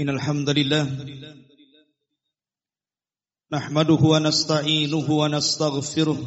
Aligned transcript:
إن 0.00 0.08
الحمد 0.08 0.50
لله 0.50 0.84
نحمده 3.52 3.94
ونستعينه 3.94 5.10
ونستغفره 5.10 6.18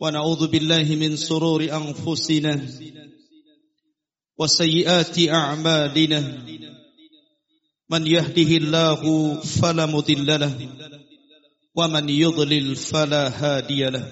ونعوذ 0.00 0.46
بالله 0.46 0.96
من 0.96 1.16
سرور 1.16 1.62
أنفسنا 1.62 2.54
وسيئات 4.38 5.18
أعمالنا 5.28 6.20
من 7.90 8.06
يهده 8.06 8.50
الله 8.56 9.34
فلا 9.40 9.86
مضل 9.86 10.26
له 10.40 10.54
ومن 11.74 12.08
يضلل 12.08 12.76
فلا 12.76 13.28
هادي 13.28 13.84
له 13.84 14.06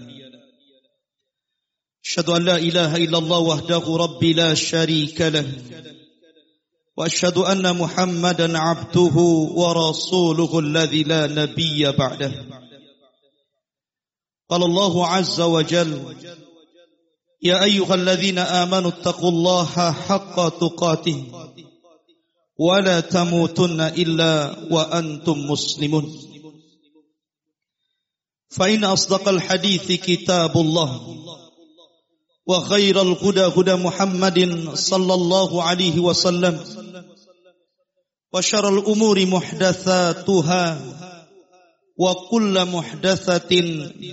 أشهد 2.05 2.28
أن 2.30 2.45
لا 2.45 2.56
إله 2.56 2.97
إلا 2.97 3.19
الله 3.19 3.38
وحده 3.38 3.97
ربي 3.97 4.33
لا 4.33 4.55
شريك 4.55 5.20
له 5.20 5.48
وأشهد 6.96 7.38
أن 7.38 7.77
محمدا 7.78 8.59
عبده 8.59 9.16
ورسوله 9.60 10.59
الذي 10.59 11.02
لا 11.02 11.27
نبي 11.27 11.92
بعده. 11.92 12.32
قال 14.50 14.62
الله 14.62 15.06
عز 15.06 15.40
وجل 15.40 16.16
يا 17.42 17.64
أيها 17.64 17.95
الذين 17.95 18.38
آمنوا 18.38 18.90
اتقوا 18.90 19.30
الله 19.30 19.92
حق 19.92 20.48
تقاته 20.48 21.24
ولا 22.59 23.01
تموتن 23.01 23.80
إلا 23.80 24.56
وأنتم 24.70 25.38
مسلمون. 25.38 26.18
فإن 28.48 28.84
أصدق 28.84 29.28
الحديث 29.28 29.92
كتاب 29.92 30.56
الله. 30.56 31.16
وخير 32.48 33.01
الهدى 33.01 33.46
هدى 33.55 33.76
محمد 33.76 34.40
صلى 34.74 35.13
الله 35.13 35.63
عليه 35.63 35.99
وسلم 35.99 36.55
وشر 38.34 38.65
الأمور 38.77 39.26
محدثاتها 39.26 40.65
وكل 41.98 42.65
محدثة 42.65 43.51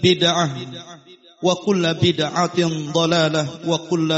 بدعة 0.03 0.49
وكل 1.43 1.95
بدعة 1.95 2.59
ضلالة 2.93 3.45
وكل 3.69 4.11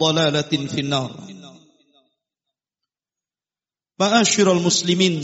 ضلالة 0.00 0.52
في 0.66 0.80
النار 0.80 1.10
معاشر 4.00 4.52
المسلمين 4.52 5.14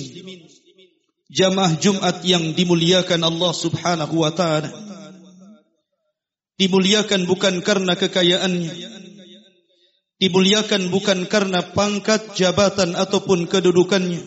jamaah 1.27 1.75
Jumat 1.75 2.23
yang 2.23 2.55
dimuliakan 2.55 3.19
Allah 3.19 3.51
Subhanahu 3.51 4.23
wa 4.23 4.31
taala. 4.31 4.71
Dimuliakan 6.62 7.26
bukan 7.26 7.66
karena 7.66 7.98
kekayaannya. 7.98 8.74
Dimuliakan 10.22 10.94
bukan 10.94 11.26
karena 11.26 11.74
pangkat, 11.74 12.38
jabatan 12.38 12.94
ataupun 12.94 13.50
kedudukannya. 13.50 14.22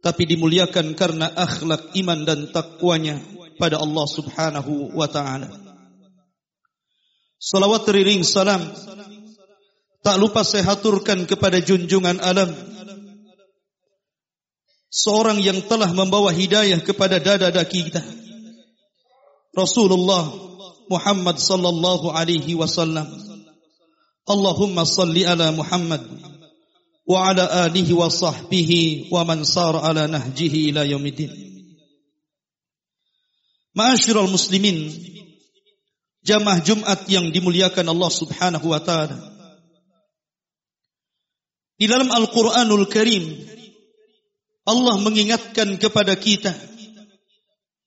Tapi 0.00 0.22
dimuliakan 0.24 0.96
karena 0.96 1.28
akhlak 1.28 1.92
iman 2.00 2.24
dan 2.24 2.48
takwanya 2.48 3.20
pada 3.60 3.76
Allah 3.76 4.06
Subhanahu 4.08 4.96
wa 4.96 5.04
taala. 5.04 5.52
Salawat 7.36 7.84
teriring 7.84 8.24
salam 8.24 8.64
tak 10.00 10.16
lupa 10.16 10.40
saya 10.48 10.64
haturkan 10.64 11.28
kepada 11.28 11.60
junjungan 11.60 12.24
alam 12.24 12.48
seorang 14.88 15.44
yang 15.44 15.60
telah 15.68 15.92
membawa 15.92 16.32
hidayah 16.32 16.80
kepada 16.80 17.20
dada-dada 17.20 17.60
kita. 17.68 18.00
Rasulullah 19.52 20.48
Muhammad 20.88 21.36
sallallahu 21.36 22.12
alaihi 22.12 22.56
wasallam. 22.56 23.06
Allahumma 24.28 24.84
salli 24.84 25.24
ala 25.24 25.52
Muhammad 25.52 26.04
wa 27.08 27.32
ala 27.32 27.68
alihi 27.68 27.96
wa 27.96 28.12
sahbihi 28.12 29.08
wa 29.08 29.24
man 29.24 29.44
sar 29.44 29.72
ala 29.72 30.04
nahjihi 30.04 30.68
ila 30.68 30.84
muslimin, 34.28 34.92
jamaah 36.26 36.60
Jumat 36.60 37.08
yang 37.08 37.32
dimuliakan 37.32 37.88
Allah 37.88 38.10
Subhanahu 38.12 38.66
wa 38.68 38.80
taala. 38.82 39.16
Di 41.78 41.86
dalam 41.86 42.10
Al-Qur'anul 42.10 42.90
Karim 42.90 43.22
Allah 44.68 45.00
mengingatkan 45.00 45.80
kepada 45.80 46.12
kita 46.18 46.52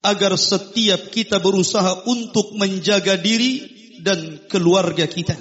agar 0.02 0.34
setiap 0.34 1.14
kita 1.14 1.38
berusaha 1.38 2.04
untuk 2.10 2.58
menjaga 2.58 3.14
diri 3.14 3.62
dan 4.02 4.42
keluarga 4.50 5.06
kita. 5.06 5.38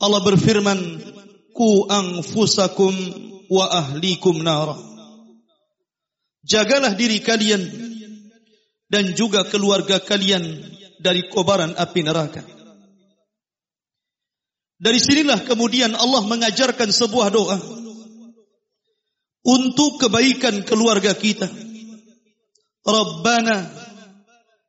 Allah 0.00 0.22
berfirman, 0.24 0.78
"Ku 1.52 1.90
anfusakum 1.90 2.94
wa 3.50 3.66
ahlikum 3.68 4.40
nara." 4.40 4.78
Jagalah 6.46 6.96
diri 6.96 7.20
kalian 7.20 7.60
dan 8.88 9.12
juga 9.12 9.44
keluarga 9.44 10.00
kalian 10.00 10.42
dari 11.02 11.28
kobaran 11.28 11.76
api 11.76 12.00
neraka. 12.00 12.42
Dari 14.80 14.96
sinilah 14.96 15.44
kemudian 15.44 15.92
Allah 15.92 16.24
mengajarkan 16.24 16.88
sebuah 16.88 17.28
doa 17.28 17.60
untuk 19.44 20.00
kebaikan 20.00 20.64
keluarga 20.64 21.12
kita. 21.12 21.69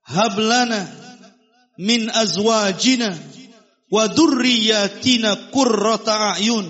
Hablana 0.02 0.80
min 1.80 2.12
azwajina 2.12 3.16
wa 3.92 4.08
dzurriyyatina 4.08 5.52
qurrata 5.56 6.36
a'yun 6.36 6.68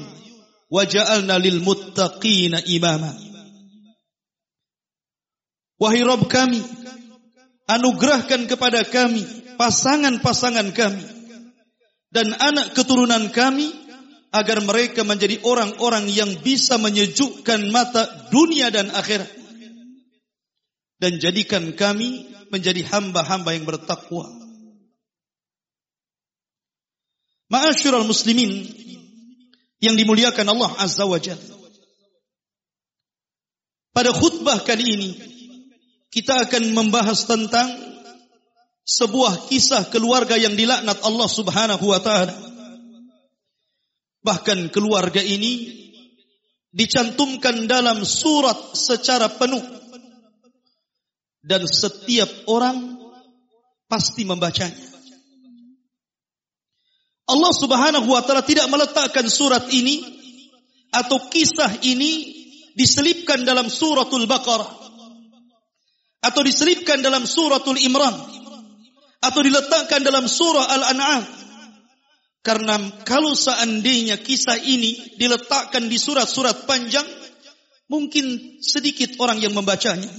waj'alna 0.72 1.36
lil 1.42 1.60
muttaqina 1.66 2.62
imama. 2.66 3.12
Wahai 5.82 6.06
Rabb 6.06 6.30
kami, 6.30 6.62
anugerahkan 7.66 8.46
kepada 8.46 8.86
kami 8.86 9.26
pasangan-pasangan 9.58 10.70
kami 10.78 11.06
dan 12.14 12.38
anak 12.38 12.78
keturunan 12.78 13.34
kami 13.34 13.74
agar 14.30 14.62
mereka 14.62 15.02
menjadi 15.02 15.42
orang-orang 15.42 16.06
yang 16.08 16.30
bisa 16.46 16.78
menyejukkan 16.78 17.74
mata 17.74 18.30
dunia 18.30 18.70
dan 18.70 18.94
akhirat. 18.94 19.41
Dan 21.02 21.18
jadikan 21.18 21.74
kami 21.74 22.30
menjadi 22.54 22.86
hamba-hamba 22.86 23.58
yang 23.58 23.66
bertakwa. 23.66 24.30
Ma'asyiral 27.50 28.06
muslimin 28.06 28.70
yang 29.82 29.98
dimuliakan 29.98 30.46
Allah 30.54 30.72
Azza 30.78 31.10
wa 31.10 31.18
Jalla. 31.18 31.58
Pada 33.92 34.14
khutbah 34.14 34.62
kali 34.64 34.86
ini 34.88 35.10
kita 36.14 36.48
akan 36.48 36.72
membahas 36.72 37.28
tentang 37.28 37.68
sebuah 38.88 39.52
kisah 39.52 39.90
keluarga 39.92 40.40
yang 40.40 40.56
dilaknat 40.56 41.02
Allah 41.04 41.28
Subhanahu 41.28 41.92
wa 41.92 42.00
taala 42.00 42.52
Bahkan 44.22 44.70
keluarga 44.70 45.18
ini 45.18 45.82
dicantumkan 46.70 47.66
dalam 47.66 48.06
surat 48.06 48.78
secara 48.78 49.28
penuh. 49.34 49.62
Dan 51.42 51.66
setiap 51.66 52.30
orang 52.46 53.02
pasti 53.90 54.22
membacanya. 54.24 54.78
Allah 57.32 57.54
subhanahu 57.56 58.08
wa 58.12 58.22
ta'ala 58.22 58.46
tidak 58.46 58.68
meletakkan 58.70 59.26
surat 59.26 59.66
ini 59.74 60.04
atau 60.92 61.18
kisah 61.32 61.82
ini 61.88 62.44
diselipkan 62.76 63.48
dalam 63.48 63.72
suratul 63.72 64.28
Baqarah 64.28 64.68
atau 66.22 66.42
diselipkan 66.44 67.00
dalam 67.00 67.24
suratul 67.24 67.80
Imran 67.80 68.14
atau 69.22 69.40
diletakkan 69.42 70.04
dalam 70.04 70.28
surah 70.28 70.66
Al-An'am 70.76 71.42
karena 72.42 73.06
kalau 73.06 73.38
seandainya 73.38 74.18
kisah 74.18 74.58
ini 74.58 74.98
diletakkan 75.22 75.86
di 75.86 75.98
surat-surat 76.02 76.66
panjang, 76.66 77.06
mungkin 77.86 78.58
sedikit 78.66 79.14
orang 79.22 79.38
yang 79.38 79.54
membacanya. 79.54 80.10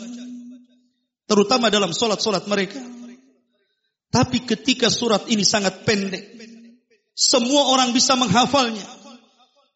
Terutama 1.26 1.70
dalam 1.72 1.94
solat-solat 1.94 2.44
mereka. 2.50 2.80
Tapi 4.12 4.44
ketika 4.44 4.92
surat 4.92 5.24
ini 5.32 5.40
sangat 5.40 5.88
pendek, 5.88 6.36
semua 7.16 7.72
orang 7.72 7.96
bisa 7.96 8.12
menghafalnya. 8.12 8.84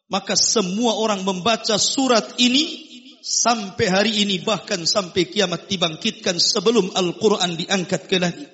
Maka 0.07 0.39
semua 0.39 0.95
orang 0.95 1.25
membaca 1.27 1.75
surat 1.75 2.37
ini 2.39 2.87
sampai 3.27 3.85
hari 3.91 4.13
ini 4.23 4.39
bahkan 4.39 4.87
sampai 4.87 5.27
kiamat 5.27 5.67
dibangkitkan 5.67 6.39
sebelum 6.39 6.95
Al-Quran 6.95 7.59
diangkat 7.59 8.07
ke 8.07 8.17
langit. 8.21 8.47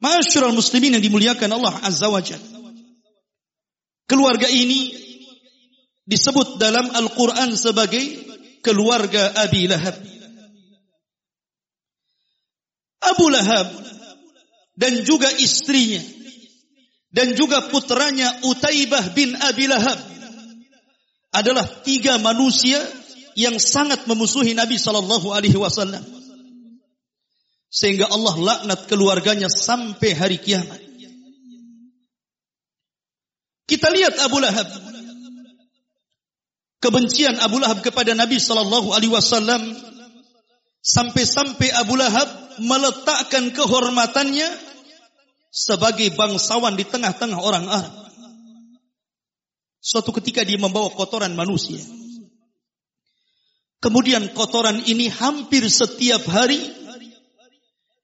Masyurul 0.00 0.56
muslimin 0.56 0.96
yang 0.96 1.04
dimuliakan 1.04 1.50
Allah 1.56 1.74
Azza 1.84 2.08
wa 2.08 2.20
Jal. 2.20 2.40
Keluarga 4.06 4.46
ini 4.46 4.94
disebut 6.06 6.62
dalam 6.62 6.86
Al-Quran 6.94 7.58
sebagai 7.58 8.04
keluarga 8.62 9.34
Abi 9.42 9.66
Lahab. 9.66 10.15
Abu 13.14 13.30
Lahab 13.30 13.66
dan 14.76 15.02
juga 15.06 15.30
istrinya 15.38 16.02
dan 17.14 17.32
juga 17.32 17.72
putranya 17.72 18.28
Utaibah 18.44 19.14
bin 19.16 19.32
Abi 19.40 19.70
Lahab 19.70 19.96
adalah 21.32 21.64
tiga 21.84 22.16
manusia 22.20 22.76
yang 23.36 23.60
sangat 23.60 24.08
memusuhi 24.08 24.56
Nabi 24.56 24.80
Shallallahu 24.80 25.28
Alaihi 25.32 25.60
Wasallam, 25.60 26.00
sehingga 27.68 28.08
Allah 28.08 28.32
laknat 28.36 28.88
keluarganya 28.88 29.52
sampai 29.52 30.16
hari 30.16 30.40
kiamat. 30.40 30.80
Kita 33.68 33.92
lihat 33.92 34.16
Abu 34.24 34.40
Lahab, 34.40 34.68
kebencian 36.80 37.36
Abu 37.44 37.60
Lahab 37.60 37.84
kepada 37.84 38.16
Nabi 38.16 38.40
Shallallahu 38.40 38.92
Alaihi 38.96 39.12
Wasallam. 39.12 39.62
Sampai-sampai 40.86 41.74
Abu 41.82 41.98
Lahab 41.98 42.45
meletakkan 42.60 43.52
kehormatannya 43.52 44.48
sebagai 45.52 46.12
bangsawan 46.12 46.76
di 46.76 46.84
tengah-tengah 46.84 47.40
orang 47.40 47.64
Arab. 47.64 47.94
Suatu 49.80 50.10
ketika 50.18 50.42
dia 50.42 50.58
membawa 50.58 50.90
kotoran 50.90 51.32
manusia. 51.38 51.78
Kemudian 53.78 54.34
kotoran 54.34 54.82
ini 54.84 55.06
hampir 55.06 55.62
setiap 55.70 56.26
hari 56.26 56.58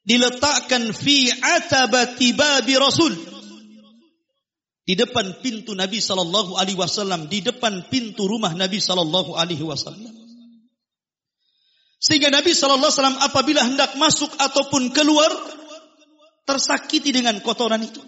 diletakkan 0.07 0.95
fi 0.95 1.27
atabati 1.33 2.39
babi 2.39 2.75
Rasul. 2.79 3.15
Di 4.83 4.95
depan 4.99 5.43
pintu 5.43 5.75
Nabi 5.79 6.03
sallallahu 6.03 6.59
alaihi 6.59 6.79
wasallam, 6.79 7.31
di 7.31 7.43
depan 7.43 7.87
pintu 7.87 8.27
rumah 8.27 8.55
Nabi 8.55 8.79
sallallahu 8.83 9.35
alaihi 9.35 9.63
wasallam. 9.63 10.22
Sehingga 12.03 12.35
Nabi 12.35 12.51
sallallahu 12.51 12.91
alaihi 12.91 12.99
wasallam 12.99 13.21
apabila 13.23 13.61
hendak 13.63 13.95
masuk 13.95 14.35
ataupun 14.35 14.91
keluar 14.91 15.31
tersakiti 16.43 17.15
dengan 17.15 17.39
kotoran 17.39 17.79
itu. 17.79 18.03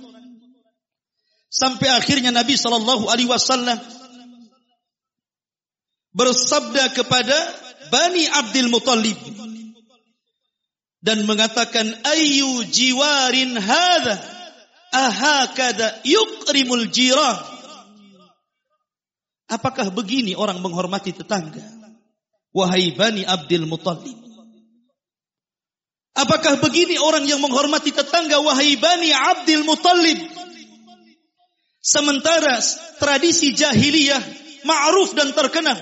Sampai 1.46 1.94
akhirnya 1.94 2.34
Nabi 2.34 2.58
sallallahu 2.58 3.06
alaihi 3.06 3.30
wasallam 3.30 3.78
bersabda 6.10 6.90
kepada 6.90 7.38
Bani 7.94 8.26
Abdul 8.26 8.66
Muttalib 8.74 9.18
dan 10.98 11.22
mengatakan 11.22 11.86
ayu 12.02 12.66
jiwarin 12.66 13.54
hadha 13.54 14.18
ahakada 14.90 16.02
yukrimul 16.02 16.90
jirah 16.90 17.54
Apakah 19.44 19.92
begini 19.92 20.32
orang 20.32 20.56
menghormati 20.64 21.12
tetangga? 21.12 21.60
Wahai 22.54 22.94
Bani 22.94 23.26
Abdul 23.26 23.66
Muttalib. 23.66 24.14
Apakah 26.14 26.62
begini 26.62 26.94
orang 27.02 27.26
yang 27.26 27.42
menghormati 27.42 27.90
tetangga? 27.90 28.38
Wahai 28.38 28.78
Bani 28.78 29.10
Abdul 29.10 29.66
Muttalib. 29.66 30.22
Sementara 31.82 32.62
tradisi 33.02 33.50
jahiliyah 33.50 34.22
ma'ruf 34.62 35.18
dan 35.18 35.34
terkenal 35.34 35.76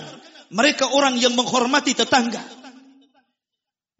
mereka 0.48 0.88
orang 0.96 1.20
yang 1.20 1.36
menghormati 1.36 1.92
tetangga. 1.92 2.40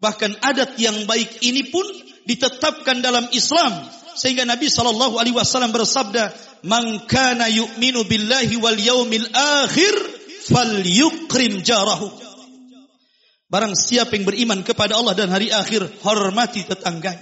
Bahkan 0.01 0.41
adat 0.41 0.73
yang 0.81 1.05
baik 1.05 1.45
ini 1.45 1.69
pun 1.69 1.85
ditetapkan 2.25 3.05
dalam 3.05 3.29
Islam 3.31 3.71
sehingga 4.17 4.49
Nabi 4.49 4.67
Shallallahu 4.67 5.21
Alaihi 5.21 5.37
Wasallam 5.37 5.69
bersabda, 5.69 6.33
"Man 6.65 7.05
yu'minu 7.53 8.01
billahi 8.09 8.55
wal 8.57 8.79
yaumil 8.81 9.29
akhir, 9.31 9.93
falyukrim 10.49 11.61
jarahu." 11.61 12.22
Barang 13.53 13.77
siapa 13.77 14.17
yang 14.17 14.25
beriman 14.25 14.65
kepada 14.65 14.97
Allah 14.97 15.13
dan 15.13 15.29
hari 15.29 15.53
akhir, 15.53 15.85
hormati 16.01 16.65
tetangganya. 16.65 17.21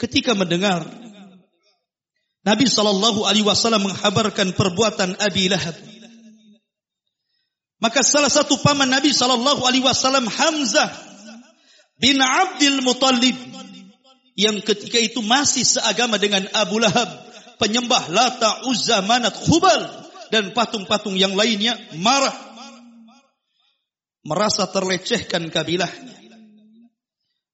Ketika 0.00 0.32
mendengar 0.32 0.80
Nabi 2.40 2.64
Shallallahu 2.64 3.28
Alaihi 3.28 3.44
Wasallam 3.44 3.84
menghabarkan 3.84 4.56
perbuatan 4.56 5.12
Abi 5.20 5.52
Lahab, 5.52 5.76
maka 7.84 8.00
salah 8.00 8.32
satu 8.32 8.56
paman 8.64 8.88
Nabi 8.88 9.12
Shallallahu 9.12 9.68
Alaihi 9.68 9.84
Wasallam 9.84 10.24
Hamzah 10.24 10.88
bin 12.00 12.16
Abdul 12.16 12.80
Muttalib 12.80 13.36
yang 14.40 14.56
ketika 14.64 14.96
itu 14.96 15.20
masih 15.20 15.68
seagama 15.68 16.16
dengan 16.16 16.48
Abu 16.56 16.80
Lahab, 16.80 17.12
penyembah 17.60 18.08
Lata, 18.08 18.64
Uzza, 18.72 19.04
Manat, 19.04 19.36
Khubal 19.36 19.84
dan 20.32 20.56
patung-patung 20.56 21.12
yang 21.12 21.36
lainnya 21.36 21.76
marah, 22.00 22.47
merasa 24.28 24.68
terlecehkan 24.68 25.48
kabilahnya. 25.48 26.16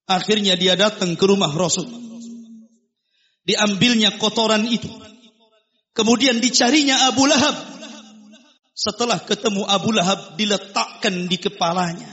Akhirnya 0.05 0.59
dia 0.59 0.75
datang 0.75 1.15
ke 1.15 1.25
rumah 1.25 1.49
Rasul. 1.49 1.87
Diambilnya 3.47 4.19
kotoran 4.19 4.67
itu. 4.67 4.91
Kemudian 5.95 6.43
dicarinya 6.43 7.07
Abu 7.07 7.23
Lahab 7.25 7.55
setelah 8.75 9.23
ketemu 9.23 9.63
Abu 9.63 9.95
Lahab 9.95 10.35
diletakkan 10.35 11.31
di 11.31 11.39
kepalanya. 11.39 12.11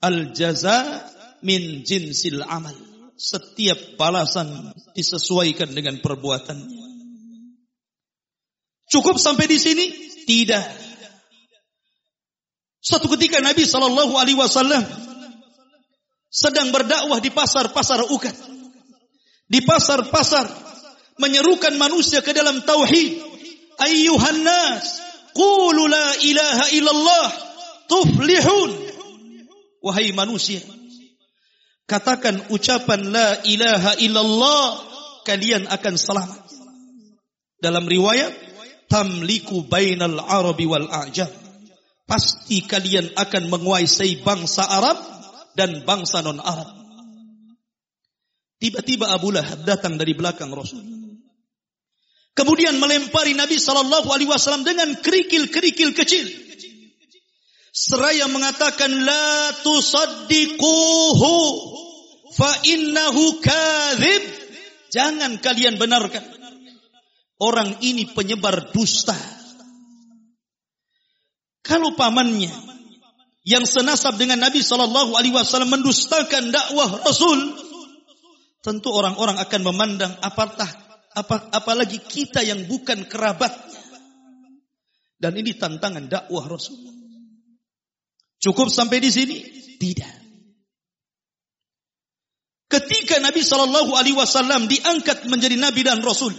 Al 0.00 0.30
jaza 0.30 1.10
min 1.42 1.82
jinsil 1.82 2.46
amal. 2.46 2.76
Setiap 3.16 3.96
balasan 3.96 4.76
disesuaikan 4.92 5.72
dengan 5.72 5.98
perbuatannya. 6.04 6.84
Cukup 8.86 9.16
sampai 9.18 9.50
di 9.50 9.58
sini? 9.58 9.86
Tidak. 10.28 10.64
Suatu 12.86 13.10
ketika 13.18 13.42
Nabi 13.42 13.66
Shallallahu 13.66 14.14
Alaihi 14.14 14.38
Wasallam 14.38 14.86
sedang 16.30 16.70
berdakwah 16.70 17.18
di 17.18 17.34
pasar-pasar 17.34 18.06
ukat, 18.14 18.30
di 19.50 19.58
pasar-pasar 19.66 20.46
menyerukan 21.18 21.74
manusia 21.74 22.22
ke 22.22 22.30
dalam 22.30 22.62
tauhid, 22.62 23.18
ayyuhan 23.82 24.38
nas 24.46 25.02
qulu 25.34 25.90
la 25.90 26.14
ilaha 26.22 26.66
illallah 26.78 27.28
tuflihun. 27.90 28.70
Wahai 29.82 30.14
manusia 30.14 30.62
katakan 31.90 32.38
ucapan 32.54 33.10
la 33.10 33.42
ilaha 33.50 33.98
illallah 33.98 34.66
kalian 35.26 35.66
akan 35.66 35.94
selamat. 35.98 36.42
Dalam 37.58 37.82
riwayat 37.82 38.30
tamliku 38.86 39.66
bainal 39.66 40.22
arabi 40.22 40.70
wal 40.70 40.86
a'jam 40.86 41.45
pasti 42.06 42.62
kalian 42.62 43.12
akan 43.18 43.50
menguasai 43.50 44.22
bangsa 44.22 44.62
Arab 44.64 44.98
dan 45.58 45.82
bangsa 45.82 46.22
non 46.22 46.38
Arab 46.38 46.70
tiba-tiba 48.62 49.10
Abu 49.10 49.34
Lahab 49.34 49.66
datang 49.66 49.98
dari 49.98 50.14
belakang 50.14 50.54
Rasul 50.54 50.96
Kemudian 52.36 52.76
melempari 52.76 53.32
Nabi 53.32 53.56
Shallallahu 53.56 54.12
Alaihi 54.12 54.28
Wasallam 54.28 54.60
dengan 54.60 54.92
kerikil-kerikil 55.00 55.96
kecil. 55.96 56.28
Seraya 57.72 58.28
mengatakan 58.28 58.92
la 58.92 59.56
tusaddiquhu 59.64 61.36
fa 62.36 62.50
innahu 62.68 63.40
kadzib. 63.40 64.22
Jangan 64.92 65.40
kalian 65.40 65.80
benarkan. 65.80 66.24
Orang 67.40 67.80
ini 67.80 68.04
penyebar 68.12 68.68
dusta. 68.68 69.16
Kalau 71.66 71.98
pamannya 71.98 72.54
yang 73.42 73.66
senasab 73.66 74.14
dengan 74.22 74.38
Nabi 74.38 74.62
Shallallahu 74.62 75.18
Alaihi 75.18 75.34
Wasallam 75.34 75.74
mendustakan 75.74 76.54
dakwah 76.54 77.02
Rasul, 77.02 77.58
tentu 78.62 78.94
orang-orang 78.94 79.42
akan 79.42 79.60
memandang 79.66 80.14
apakah 80.22 80.66
apa, 81.10 81.50
apalagi 81.50 81.98
kita 81.98 82.46
yang 82.46 82.70
bukan 82.70 83.10
kerabatnya. 83.10 83.82
Dan 85.18 85.34
ini 85.42 85.58
tantangan 85.58 86.06
dakwah 86.06 86.46
Rasul. 86.46 86.78
Cukup 88.38 88.70
sampai 88.70 89.02
di 89.02 89.10
sini? 89.10 89.36
Tidak. 89.80 90.14
Ketika 92.66 93.18
Nabi 93.18 93.42
Shallallahu 93.42 93.94
Alaihi 93.94 94.14
Wasallam 94.14 94.70
diangkat 94.70 95.26
menjadi 95.26 95.58
Nabi 95.58 95.82
dan 95.82 95.98
Rasul, 95.98 96.30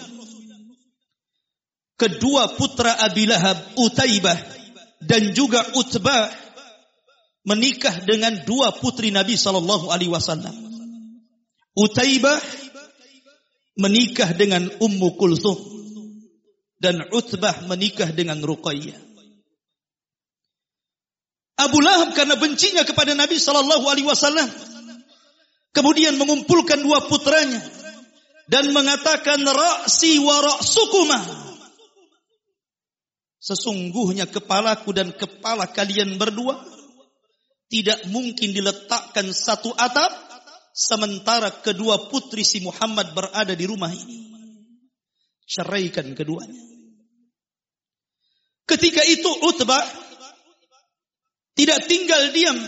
kedua 2.00 2.55
putra 2.55 2.96
Abi 3.03 3.27
Lahab, 3.27 3.75
Utaibah 3.79 4.56
dan 5.04 5.34
juga 5.34 5.62
Utbah 5.77 6.32
menikah 7.48 8.04
dengan 8.04 8.44
dua 8.44 8.75
putri 8.75 9.13
Nabi 9.13 9.39
Shallallahu 9.39 9.88
Alaihi 9.94 10.12
Wasallam. 10.12 10.51
Utaibah 11.77 12.42
menikah 13.77 14.34
dengan 14.34 14.66
Ummu 14.82 15.16
Kulthum 15.16 15.58
dan 16.82 17.06
Utbah 17.13 17.66
menikah 17.70 18.10
dengan 18.12 18.42
Ruqayyah. 18.42 19.08
Abu 21.58 21.82
Lahab 21.82 22.13
karena 22.13 22.38
bencinya 22.38 22.86
kepada 22.86 23.18
Nabi 23.18 23.42
Shallallahu 23.42 23.86
Alaihi 23.89 24.06
Wasallam, 24.06 24.46
kemudian 25.74 26.18
mengumpulkan 26.22 26.82
dua 26.86 27.06
putranya 27.10 27.62
dan 28.46 28.70
mengatakan 28.74 29.42
raksi 29.42 30.22
wa 30.22 30.38
ra'sukuma. 30.38 31.47
Sesungguhnya 33.38 34.25
kepalaku 34.25 34.94
dan 34.94 35.13
kepala 35.13 35.70
kalian 35.70 36.17
berdua 36.17 36.58
tidak 37.67 38.01
mungkin 38.10 38.56
diletakkan 38.56 39.29
satu 39.29 39.75
atap 39.77 40.27
Sementara 40.77 41.50
kedua 41.50 42.06
putri 42.13 42.46
si 42.46 42.62
Muhammad 42.62 43.17
berada 43.17 43.58
di 43.58 43.65
rumah 43.65 43.89
ini. 43.89 44.29
Ceraikan 45.50 46.13
keduanya. 46.13 46.62
Ketika 48.70 49.01
itu 49.01 49.25
Utbah 49.41 49.82
tidak 51.58 51.82
tinggal 51.89 52.29
diam. 52.29 52.62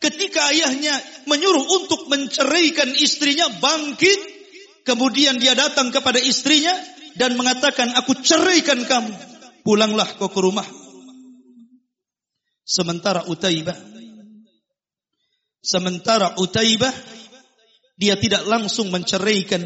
Ketika 0.00 0.56
ayahnya 0.56 0.96
menyuruh 1.28 1.84
untuk 1.84 2.08
menceraikan 2.08 2.96
istrinya, 2.96 3.60
bangkit. 3.60 4.40
Kemudian 4.88 5.36
dia 5.36 5.52
datang 5.52 5.92
kepada 5.92 6.16
istrinya 6.16 6.72
dan 7.20 7.36
mengatakan, 7.36 7.92
aku 7.92 8.24
ceraikan 8.24 8.88
kamu. 8.88 9.12
Pulanglah 9.62 10.06
kau 10.18 10.26
ke 10.26 10.40
rumah. 10.42 10.66
Sementara 12.62 13.26
Utaibah, 13.26 13.74
sementara 15.62 16.34
Utaibah, 16.38 16.94
dia 17.98 18.18
tidak 18.18 18.46
langsung 18.46 18.90
menceraikan 18.90 19.62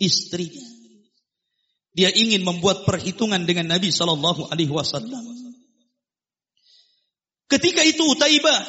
istrinya. 0.00 0.64
Dia 1.92 2.08
ingin 2.12 2.46
membuat 2.46 2.88
perhitungan 2.88 3.44
dengan 3.44 3.68
Nabi 3.76 3.92
Shallallahu 3.92 4.48
Alaihi 4.48 4.72
Wasallam. 4.72 5.20
Ketika 7.50 7.82
itu 7.82 8.06
Utaibah, 8.06 8.62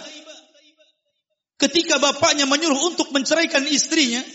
ketika 1.62 2.02
bapaknya 2.02 2.50
menyuruh 2.50 2.92
untuk 2.92 3.14
menceraikan 3.14 3.64
istrinya, 3.70 4.26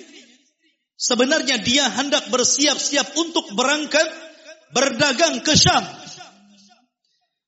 sebenarnya 0.95 1.59
dia 1.61 1.91
hendak 1.91 2.31
bersiap-siap 2.31 3.19
untuk 3.19 3.51
berangkat 3.59 4.26
berdagang 4.75 5.43
ke 5.43 5.55
Syam. 5.55 5.85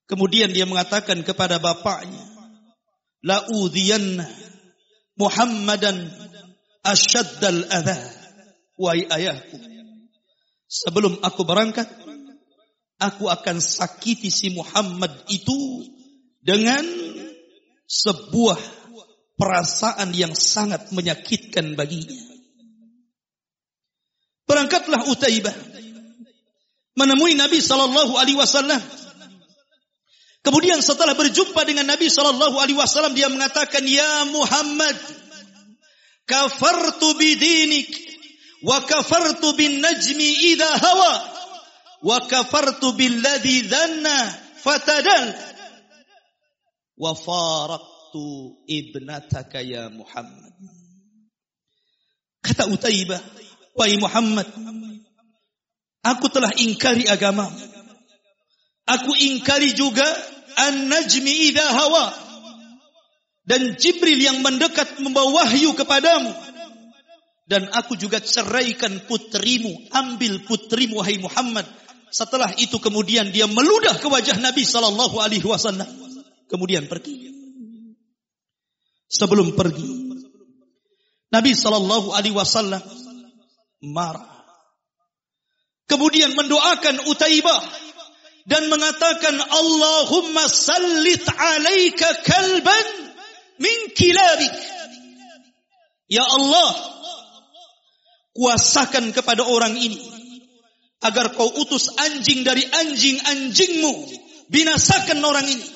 Kemudian 0.08 0.52
dia 0.54 0.64
mengatakan 0.64 1.20
kepada 1.20 1.60
bapaknya, 1.60 2.22
La 3.26 3.44
udhiyanna 3.50 4.24
Muhammadan 5.18 6.06
asyaddal 6.86 7.66
adha. 7.68 7.98
Wahai 8.78 9.10
ayahku, 9.10 9.58
sebelum 10.70 11.18
aku 11.26 11.42
berangkat, 11.42 11.90
aku 13.02 13.26
akan 13.26 13.58
sakiti 13.58 14.30
si 14.30 14.54
Muhammad 14.54 15.10
itu 15.26 15.82
dengan 16.38 16.86
sebuah 17.90 18.60
perasaan 19.34 20.14
yang 20.14 20.38
sangat 20.38 20.94
menyakitkan 20.94 21.74
baginya. 21.74 22.38
Berangkatlah 24.46 25.10
Utaibah 25.10 25.52
menemui 26.98 27.38
Nabi 27.38 27.62
sallallahu 27.62 28.18
alaihi 28.18 28.34
wasallam. 28.34 28.82
Kemudian 30.42 30.82
setelah 30.82 31.14
berjumpa 31.14 31.62
dengan 31.62 31.86
Nabi 31.86 32.10
sallallahu 32.10 32.58
alaihi 32.58 32.78
wasallam 32.78 33.14
dia 33.14 33.30
mengatakan, 33.30 33.86
"Ya 33.86 34.26
Muhammad, 34.26 34.96
kafartu 36.26 37.14
bidinik 37.14 37.88
wa 38.66 38.82
kafartu 38.82 39.54
bin 39.54 39.78
najmi 39.78 40.52
idha 40.54 40.66
hawa 40.66 41.14
wa 42.02 42.18
kafartu 42.26 42.94
billadhi 42.94 43.66
dhanna 43.66 44.18
fatadal 44.62 45.26
wa 46.98 47.14
faraktu 47.14 48.58
ibnataka 48.66 49.62
ya 49.62 49.86
Muhammad 49.90 50.54
kata 52.42 52.66
Utaibah 52.70 53.22
wahai 53.78 53.98
Muhammad 53.98 54.46
aku 56.08 56.32
telah 56.32 56.52
ingkari 56.56 57.04
agama. 57.04 57.44
Aku 58.88 59.12
ingkari 59.12 59.76
juga 59.76 60.04
an-najmi 60.56 61.52
idha 61.52 61.66
hawa. 61.68 62.06
Dan 63.48 63.76
Jibril 63.80 64.20
yang 64.20 64.40
mendekat 64.44 65.00
membawa 65.00 65.44
wahyu 65.44 65.72
kepadamu. 65.76 66.32
Dan 67.48 67.64
aku 67.72 67.96
juga 67.96 68.20
ceraikan 68.20 69.08
putrimu 69.08 69.88
ambil 69.92 70.44
putrimu 70.44 71.00
wahai 71.00 71.16
Muhammad. 71.16 71.64
Setelah 72.12 72.52
itu 72.60 72.76
kemudian 72.76 73.32
dia 73.32 73.48
meludah 73.48 73.96
ke 73.96 74.04
wajah 74.08 74.36
Nabi 74.40 74.68
sallallahu 74.68 75.16
alaihi 75.20 75.48
wasallam. 75.48 75.88
Kemudian 76.48 76.88
pergi. 76.88 77.32
Sebelum 79.08 79.56
pergi 79.56 80.08
Nabi 81.32 81.52
sallallahu 81.56 82.12
alaihi 82.12 82.36
wasallam 82.36 82.80
marah 83.80 84.37
kemudian 85.88 86.36
mendoakan 86.36 87.08
Utaibah 87.08 87.64
dan 88.44 88.68
mengatakan 88.68 89.34
Allahumma 89.40 90.44
sallit 90.46 91.24
alaika 91.24 92.22
kalban 92.22 92.86
min 93.58 93.78
kilabik. 93.96 94.54
Ya 96.08 96.24
Allah, 96.24 96.72
kuasakan 98.32 99.12
kepada 99.12 99.44
orang 99.44 99.76
ini 99.76 100.00
agar 101.04 101.36
kau 101.36 101.52
utus 101.60 101.92
anjing 102.00 102.44
dari 102.44 102.64
anjing-anjingmu, 102.64 103.92
binasakan 104.48 105.20
orang 105.20 105.44
ini. 105.44 105.66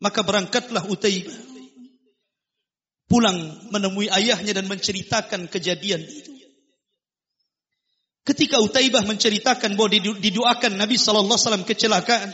Maka 0.00 0.24
berangkatlah 0.24 0.82
Utaibah 0.88 1.52
pulang 3.12 3.68
menemui 3.68 4.08
ayahnya 4.08 4.56
dan 4.56 4.64
menceritakan 4.72 5.52
kejadian 5.52 6.00
itu. 6.00 6.31
Ketika 8.22 8.62
Utaibah 8.62 9.02
menceritakan 9.02 9.74
bahwa 9.74 9.90
didoakan 10.18 10.78
Nabi 10.78 10.94
sallallahu 10.94 11.34
alaihi 11.34 11.46
wasallam 11.46 11.66
kecelakaan, 11.66 12.30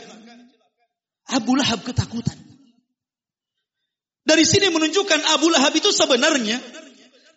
Abu 1.29 1.57
Lahab 1.57 1.81
ketakutan. 1.81 2.37
Dari 4.25 4.45
sini 4.45 4.69
menunjukkan 4.69 5.33
Abu 5.33 5.49
Lahab 5.49 5.73
itu 5.73 5.89
sebenarnya 5.89 6.61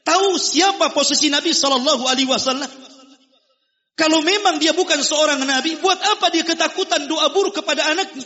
tahu 0.04 0.36
siapa 0.36 0.92
posisi 0.92 1.32
Nabi 1.32 1.56
Shallallahu 1.56 2.04
Alaihi 2.04 2.28
Wasallam. 2.28 2.68
Kalau 3.96 4.24
memang 4.24 4.60
dia 4.60 4.72
bukan 4.72 5.00
seorang 5.04 5.40
nabi, 5.44 5.76
buat 5.80 6.00
apa 6.00 6.32
dia 6.32 6.44
ketakutan 6.44 7.08
doa 7.08 7.28
buruk 7.32 7.60
kepada 7.60 7.92
anaknya? 7.92 8.24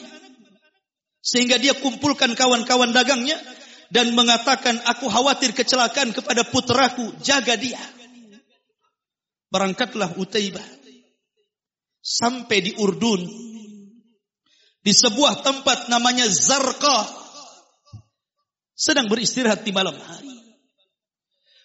Sehingga 1.23 1.59
dia 1.59 1.75
kumpulkan 1.75 2.39
kawan-kawan 2.39 2.95
dagangnya 2.95 3.35
dan 3.91 4.15
mengatakan, 4.15 4.79
aku 4.87 5.11
khawatir 5.11 5.51
kecelakaan 5.55 6.15
kepada 6.15 6.47
putraku, 6.47 7.11
jaga 7.19 7.59
dia. 7.59 7.79
Berangkatlah 9.57 10.21
Utaibah 10.21 10.69
sampai 12.05 12.61
di 12.61 12.73
Urdun 12.77 13.25
di 14.85 14.93
sebuah 14.93 15.41
tempat 15.41 15.89
namanya 15.89 16.29
Zarqah 16.29 17.09
sedang 18.77 19.09
beristirahat 19.09 19.65
di 19.65 19.73
malam 19.73 19.97
hari. 19.97 20.37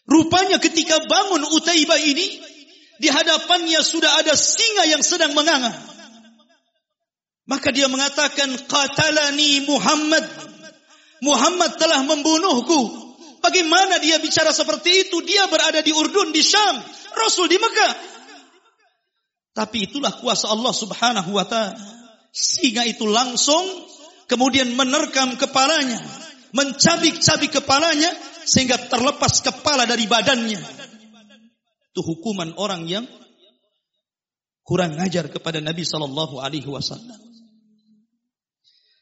Rupanya 0.07 0.63
ketika 0.63 1.03
bangun 1.03 1.43
Utaibah 1.51 1.99
ini, 1.99 2.39
di 3.03 3.11
hadapannya 3.11 3.83
sudah 3.83 4.23
ada 4.23 4.39
singa 4.39 4.87
yang 4.87 5.03
sedang 5.03 5.35
menganga. 5.35 5.75
Maka 7.43 7.75
dia 7.75 7.91
mengatakan, 7.91 8.55
Qatalani 8.71 9.67
Muhammad. 9.67 10.23
Muhammad 11.19 11.75
telah 11.75 12.07
membunuhku. 12.07 12.79
Bagaimana 13.43 13.99
dia 13.99 14.15
bicara 14.23 14.55
seperti 14.55 15.11
itu? 15.11 15.19
Dia 15.27 15.51
berada 15.51 15.83
di 15.83 15.91
Urdun, 15.91 16.31
di 16.31 16.39
Syam. 16.39 17.00
Rasul 17.15 17.51
di 17.51 17.57
Mekah. 17.59 17.93
Tapi 19.51 19.91
itulah 19.91 20.15
kuasa 20.15 20.47
Allah 20.47 20.71
subhanahu 20.71 21.35
wa 21.35 21.43
ta'ala. 21.43 21.75
Singa 22.31 22.87
itu 22.87 23.03
langsung 23.03 23.63
kemudian 24.31 24.71
menerkam 24.71 25.35
kepalanya 25.35 25.99
mencabik-cabik 26.51 27.51
kepalanya 27.59 28.11
sehingga 28.43 28.75
terlepas 28.91 29.39
kepala 29.43 29.87
dari 29.87 30.07
badannya. 30.07 30.61
Itu 31.91 32.01
hukuman 32.03 32.55
orang 32.55 32.87
yang 32.87 33.05
kurang 34.63 34.95
ngajar 34.95 35.27
kepada 35.27 35.59
Nabi 35.59 35.83
Sallallahu 35.83 36.39
Alaihi 36.39 36.67
Wasallam. 36.67 37.19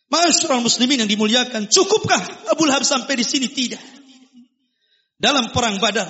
Masyarakat 0.10 0.66
muslimin 0.66 1.06
yang 1.06 1.10
dimuliakan, 1.10 1.70
cukupkah 1.70 2.50
Abu 2.50 2.66
Lahab 2.66 2.82
sampai 2.82 3.14
di 3.14 3.22
sini? 3.22 3.46
Tidak. 3.46 4.02
Dalam 5.22 5.54
perang 5.54 5.78
Badar, 5.78 6.10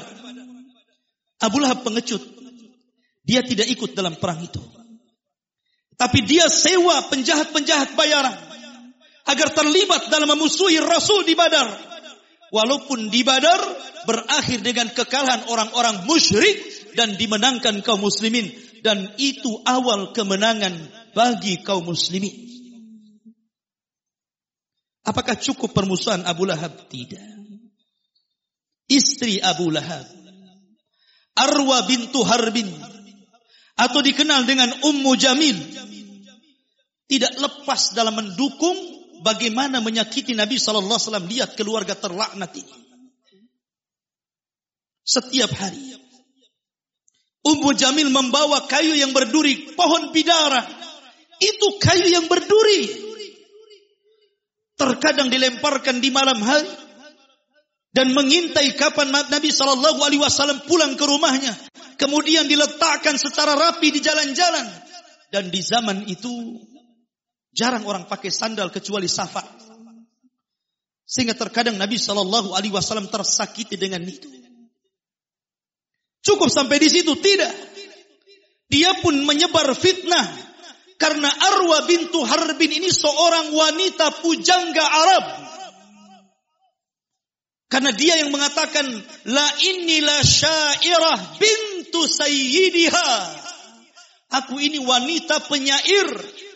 Abu 1.39 1.57
Lahab 1.63 1.87
pengecut. 1.87 2.21
Dia 3.23 3.45
tidak 3.45 3.67
ikut 3.71 3.95
dalam 3.95 4.19
perang 4.19 4.43
itu. 4.43 4.59
Tapi 5.99 6.23
dia 6.23 6.47
sewa 6.47 7.11
penjahat-penjahat 7.11 7.95
bayaran 7.95 8.35
agar 9.27 9.51
terlibat 9.51 10.07
dalam 10.07 10.31
memusuhi 10.31 10.79
Rasul 10.79 11.27
di 11.27 11.35
Badar. 11.35 11.67
Walaupun 12.49 13.13
di 13.13 13.21
Badar 13.21 13.59
berakhir 14.09 14.63
dengan 14.65 14.89
kekalahan 14.89 15.45
orang-orang 15.51 16.07
musyrik 16.09 16.57
dan 16.97 17.13
dimenangkan 17.19 17.85
kaum 17.85 18.01
muslimin 18.01 18.49
dan 18.81 19.11
itu 19.21 19.59
awal 19.67 20.15
kemenangan 20.15 20.73
bagi 21.13 21.61
kaum 21.61 21.85
muslimin. 21.85 22.33
Apakah 25.05 25.37
cukup 25.37 25.75
permusuhan 25.75 26.25
Abu 26.25 26.49
Lahab? 26.49 26.89
Tidak. 26.89 27.37
Istri 28.89 29.45
Abu 29.45 29.69
Lahab 29.69 30.18
Arwa 31.39 31.87
bintu 31.87 32.19
Harbin 32.27 32.67
atau 33.79 33.99
dikenal 34.03 34.43
dengan 34.43 34.67
Ummu 34.83 35.11
Jamil 35.15 35.55
tidak 37.09 37.33
lepas 37.39 37.95
dalam 37.97 38.13
mendukung 38.19 38.77
bagaimana 39.25 39.81
menyakiti 39.81 40.37
Nabi 40.37 40.61
Sallallahu 40.61 40.93
Alaihi 40.93 41.07
Wasallam. 41.09 41.27
Lihat 41.31 41.49
keluarga 41.57 41.97
terlaknat 41.97 42.51
ini. 42.53 42.75
Setiap 45.01 45.49
hari. 45.57 45.97
Ummu 47.39 47.71
Jamil 47.73 48.13
membawa 48.13 48.67
kayu 48.69 48.93
yang 48.93 49.09
berduri, 49.09 49.73
pohon 49.73 50.13
bidara. 50.13 50.61
Itu 51.39 51.81
kayu 51.81 52.13
yang 52.13 52.27
berduri. 52.29 53.09
Terkadang 54.77 55.33
dilemparkan 55.33 55.97
di 55.97 56.13
malam 56.13 56.39
hari 56.39 56.88
dan 57.89 58.13
mengintai 58.13 58.77
kapan 58.77 59.09
Nabi 59.09 59.49
Shallallahu 59.49 59.99
Alaihi 60.05 60.21
Wasallam 60.21 60.61
pulang 60.69 60.93
ke 60.93 61.05
rumahnya. 61.09 61.53
Kemudian 61.97 62.45
diletakkan 62.45 63.17
secara 63.17 63.57
rapi 63.57 63.89
di 63.89 63.99
jalan-jalan. 63.99 64.65
Dan 65.29 65.53
di 65.53 65.61
zaman 65.61 66.09
itu 66.09 66.29
jarang 67.53 67.85
orang 67.85 68.05
pakai 68.05 68.29
sandal 68.29 68.69
kecuali 68.69 69.09
safar. 69.09 69.45
Sehingga 71.09 71.33
terkadang 71.33 71.81
Nabi 71.81 71.97
Shallallahu 71.97 72.53
Alaihi 72.53 72.73
Wasallam 72.73 73.09
tersakiti 73.09 73.73
dengan 73.73 74.05
itu. 74.05 74.29
Cukup 76.21 76.53
sampai 76.53 76.77
di 76.77 76.89
situ 76.93 77.17
tidak. 77.17 77.49
Dia 78.69 78.93
pun 79.01 79.17
menyebar 79.25 79.73
fitnah 79.73 80.29
karena 81.01 81.25
Arwa 81.25 81.89
bintu 81.89 82.21
Harbin 82.21 82.69
ini 82.69 82.93
seorang 82.93 83.49
wanita 83.49 84.21
pujangga 84.21 84.85
Arab. 84.85 85.25
Karena 87.69 87.93
dia 87.93 88.17
yang 88.17 88.33
mengatakan 88.33 88.81
la 89.29 89.47
inilah 89.61 90.25
syairah 90.25 91.37
bintu 91.37 92.09
sayyidiha. 92.09 93.13
Aku 94.41 94.57
ini 94.57 94.81
wanita 94.81 95.45
penyair 95.45 96.09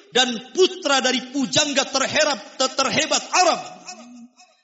dan 0.09 0.33
putra 0.57 1.05
dari 1.05 1.21
pujangga 1.29 1.85
terherap 1.85 2.39
terhebat 2.57 3.23
Arab. 3.29 3.61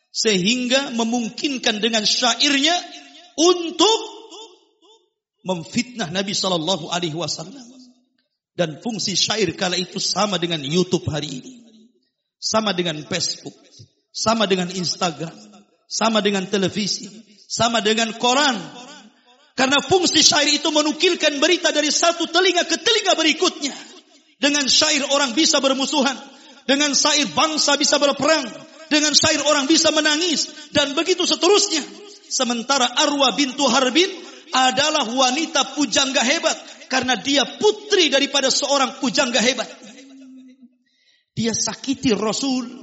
Sehingga 0.10 0.90
memungkinkan 0.98 1.78
dengan 1.78 2.02
syairnya 2.02 2.74
untuk 3.38 4.00
memfitnah 5.46 6.10
Nabi 6.10 6.34
Shallallahu 6.34 6.90
Alaihi 6.90 7.14
Wasallam. 7.14 7.66
Dan 8.58 8.82
fungsi 8.82 9.14
syair 9.14 9.54
kala 9.54 9.78
itu 9.80 10.02
sama 10.02 10.36
dengan 10.36 10.60
YouTube 10.60 11.08
hari 11.08 11.40
ini, 11.40 11.54
sama 12.42 12.76
dengan 12.76 13.00
Facebook, 13.08 13.56
sama 14.12 14.44
dengan 14.52 14.68
Instagram, 14.68 15.49
sama 15.90 16.22
dengan 16.22 16.46
televisi, 16.46 17.10
sama 17.50 17.82
dengan 17.82 18.14
koran. 18.22 18.54
Karena 19.58 19.82
fungsi 19.84 20.24
syair 20.24 20.56
itu 20.56 20.70
menukilkan 20.72 21.42
berita 21.42 21.74
dari 21.74 21.92
satu 21.92 22.30
telinga 22.30 22.64
ke 22.64 22.80
telinga 22.80 23.18
berikutnya. 23.18 23.76
Dengan 24.40 24.64
syair 24.72 25.04
orang 25.12 25.36
bisa 25.36 25.60
bermusuhan, 25.60 26.16
dengan 26.64 26.96
syair 26.96 27.28
bangsa 27.36 27.76
bisa 27.76 28.00
berperang, 28.00 28.48
dengan 28.88 29.12
syair 29.12 29.44
orang 29.44 29.68
bisa 29.68 29.92
menangis 29.92 30.72
dan 30.72 30.96
begitu 30.96 31.28
seterusnya. 31.28 31.84
Sementara 32.30 32.88
Arwa 32.88 33.36
bintu 33.36 33.68
Harbin 33.68 34.08
adalah 34.56 35.04
wanita 35.12 35.76
pujangga 35.76 36.24
hebat 36.24 36.56
karena 36.88 37.20
dia 37.20 37.44
putri 37.60 38.08
daripada 38.08 38.48
seorang 38.48 39.02
pujangga 39.04 39.44
hebat. 39.44 39.68
Dia 41.36 41.52
sakiti 41.52 42.16
Rasul 42.16 42.80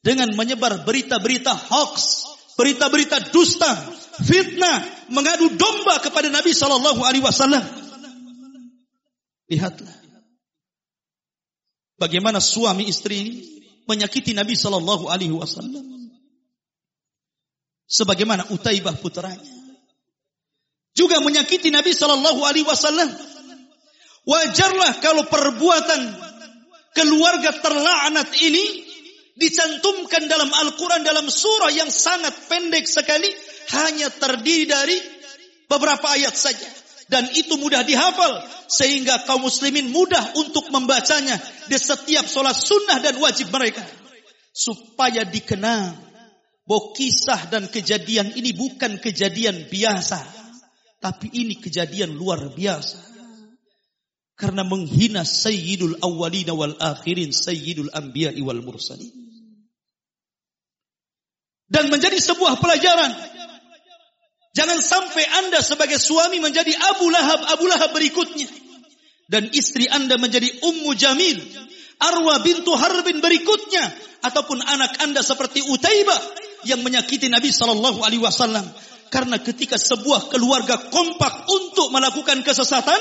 dengan 0.00 0.32
menyebar 0.32 0.84
berita-berita 0.86 1.52
hoax, 1.52 2.24
berita-berita 2.60 3.32
dusta, 3.32 3.72
fitnah, 4.20 5.08
mengadu 5.08 5.56
domba 5.56 5.96
kepada 6.04 6.28
Nabi 6.28 6.52
Shallallahu 6.52 7.00
Alaihi 7.00 7.24
Wasallam. 7.24 7.64
Lihatlah 9.48 9.96
bagaimana 11.96 12.36
suami 12.44 12.84
istri 12.84 13.16
ini 13.24 13.32
menyakiti 13.88 14.36
Nabi 14.36 14.52
Shallallahu 14.52 15.08
Alaihi 15.08 15.32
Wasallam, 15.32 15.80
sebagaimana 17.88 18.44
Utaibah 18.52 19.00
putranya 19.00 19.40
juga 20.92 21.16
menyakiti 21.24 21.72
Nabi 21.72 21.96
Shallallahu 21.96 22.44
Alaihi 22.44 22.68
Wasallam. 22.68 23.08
Wajarlah 24.20 25.00
kalau 25.00 25.24
perbuatan 25.32 26.00
keluarga 26.92 27.56
terlaknat 27.56 28.28
ini 28.44 28.84
dicantumkan 29.40 30.28
dalam 30.28 30.52
Al-Quran 30.52 31.00
dalam 31.00 31.26
surah 31.26 31.72
yang 31.72 31.88
sangat 31.88 32.36
pendek 32.46 32.84
sekali, 32.84 33.26
hanya 33.72 34.12
terdiri 34.12 34.68
dari 34.68 34.96
beberapa 35.64 36.12
ayat 36.12 36.36
saja. 36.36 36.68
Dan 37.10 37.26
itu 37.34 37.58
mudah 37.58 37.82
dihafal 37.82 38.46
sehingga 38.70 39.26
kaum 39.26 39.42
muslimin 39.42 39.90
mudah 39.90 40.38
untuk 40.38 40.70
membacanya 40.70 41.34
di 41.66 41.74
setiap 41.74 42.22
sholat 42.28 42.54
sunnah 42.54 43.02
dan 43.02 43.18
wajib 43.18 43.50
mereka. 43.50 43.82
Supaya 44.54 45.26
dikenal 45.26 45.98
bahwa 46.62 46.94
kisah 46.94 47.50
dan 47.50 47.66
kejadian 47.66 48.30
ini 48.38 48.54
bukan 48.54 49.02
kejadian 49.02 49.66
biasa 49.66 50.22
tapi 51.00 51.32
ini 51.32 51.56
kejadian 51.56 52.12
luar 52.14 52.52
biasa. 52.52 53.00
Karena 54.36 54.64
menghina 54.64 55.24
sayyidul 55.24 56.00
awwalina 56.00 56.52
wal 56.52 56.76
akhirin, 56.76 57.32
sayyidul 57.32 57.92
anbiya 57.92 58.36
wal 58.44 58.60
mursalin. 58.60 59.29
Dan 61.70 61.86
menjadi 61.86 62.18
sebuah 62.18 62.58
pelajaran. 62.58 63.14
Jangan 64.50 64.82
sampai 64.82 65.24
anda 65.46 65.62
sebagai 65.62 66.02
suami 66.02 66.42
menjadi 66.42 66.74
Abu 66.74 67.06
Lahab, 67.06 67.46
Abu 67.54 67.70
Lahab 67.70 67.94
berikutnya. 67.94 68.50
Dan 69.30 69.46
istri 69.54 69.86
anda 69.86 70.18
menjadi 70.18 70.50
Ummu 70.66 70.90
Jamil, 70.98 71.38
Arwa 72.02 72.42
bintu 72.42 72.74
Harbin 72.74 73.22
berikutnya. 73.22 73.86
Ataupun 74.20 74.60
anak 74.60 75.00
anda 75.00 75.22
seperti 75.22 75.64
Utaibah 75.64 76.18
yang 76.68 76.82
menyakiti 76.84 77.30
Nabi 77.30 77.54
Sallallahu 77.54 78.04
Alaihi 78.04 78.20
Wasallam 78.20 78.66
karena 79.10 79.42
ketika 79.42 79.74
sebuah 79.74 80.30
keluarga 80.30 80.78
kompak 80.90 81.50
untuk 81.50 81.90
melakukan 81.90 82.46
kesesatan, 82.46 83.00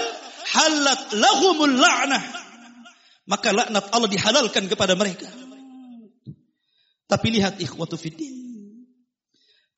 halat 0.58 1.14
lahumul 1.14 1.78
la'nah. 1.78 2.24
Maka 3.30 3.54
laknat 3.54 3.94
Allah 3.94 4.10
dihalalkan 4.10 4.66
kepada 4.66 4.98
mereka. 4.98 5.30
Tapi 7.06 7.28
lihat 7.30 7.62
ikhwatu 7.62 7.94
fiddin. 7.94 8.49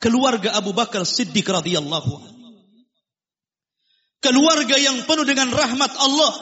Keluarga 0.02 0.58
Abu 0.58 0.74
Bakar 0.74 1.06
Siddiq 1.06 1.46
radhiyallahu 1.46 2.34
Keluarga 4.22 4.78
yang 4.78 5.02
penuh 5.06 5.26
dengan 5.26 5.50
rahmat 5.50 5.94
Allah. 5.98 6.34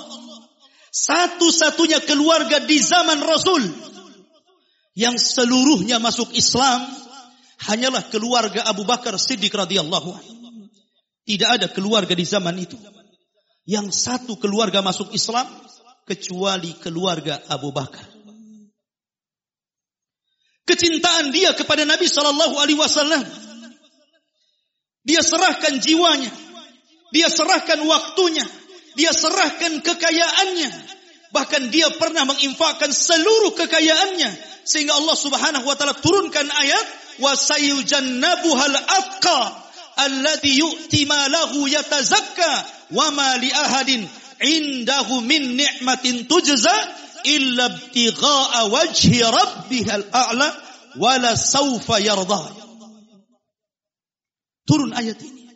Satu-satunya 0.89 2.03
keluarga 2.03 2.59
di 2.63 2.79
zaman 2.81 3.23
Rasul 3.23 3.71
yang 4.97 5.15
seluruhnya 5.15 6.01
masuk 6.01 6.33
Islam 6.35 6.81
hanyalah 7.69 8.03
keluarga 8.11 8.65
Abu 8.67 8.83
Bakar 8.83 9.15
Siddiq 9.15 9.53
radhiyallahu 9.53 10.11
Tidak 11.23 11.49
ada 11.49 11.67
keluarga 11.71 12.17
di 12.17 12.25
zaman 12.25 12.57
itu 12.57 12.75
yang 13.69 13.93
satu 13.93 14.35
keluarga 14.41 14.81
masuk 14.81 15.13
Islam 15.13 15.45
kecuali 16.09 16.73
keluarga 16.81 17.37
Abu 17.53 17.69
Bakar. 17.69 18.01
Kecintaan 20.65 21.29
dia 21.29 21.53
kepada 21.53 21.85
Nabi 21.85 22.09
Shallallahu 22.09 22.57
Alaihi 22.57 22.81
Wasallam, 22.81 23.21
dia 25.03 25.21
serahkan 25.23 25.79
jiwanya, 25.79 26.31
dia 27.15 27.27
serahkan 27.31 27.79
waktunya, 27.87 28.45
dia 28.99 29.15
serahkan 29.15 29.79
kekayaannya, 29.81 30.69
bahkan 31.31 31.71
dia 31.71 31.89
pernah 31.95 32.27
menginfakkan 32.27 32.91
seluruh 32.91 33.55
kekayaannya. 33.55 34.31
Sehingga 34.67 34.93
Allah 34.93 35.17
Subhanahu 35.17 35.65
wa 35.65 35.73
taala 35.73 35.97
turunkan 35.97 36.45
ayat 36.45 36.85
atqa 38.85 39.39
alladhi 39.99 40.61
yu'ti 40.61 41.09
malahu 41.09 41.67
yatazakka 41.67 42.51
wa 42.95 43.11
ma 43.11 43.35
li 43.41 43.51
ahadin 43.51 44.07
indahu 44.39 45.19
min 45.25 45.59
ni'matin 45.59 46.23
tujza 46.29 46.71
illa 47.27 47.67
ibtigha'a 47.67 48.71
wajhi 48.71 49.19
rabbihal 49.19 50.05
a'la 50.07 50.47
wala 50.95 51.35
sawfa 51.35 51.99
yarda 51.99 52.68
turun 54.69 54.93
ayat 54.93 55.17
ini 55.17 55.49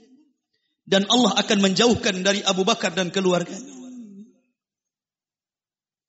dan 0.89 1.05
Allah 1.05 1.37
akan 1.37 1.57
menjauhkan 1.61 2.25
dari 2.25 2.41
Abu 2.41 2.65
Bakar 2.65 2.97
dan 2.97 3.13
keluarganya 3.13 3.69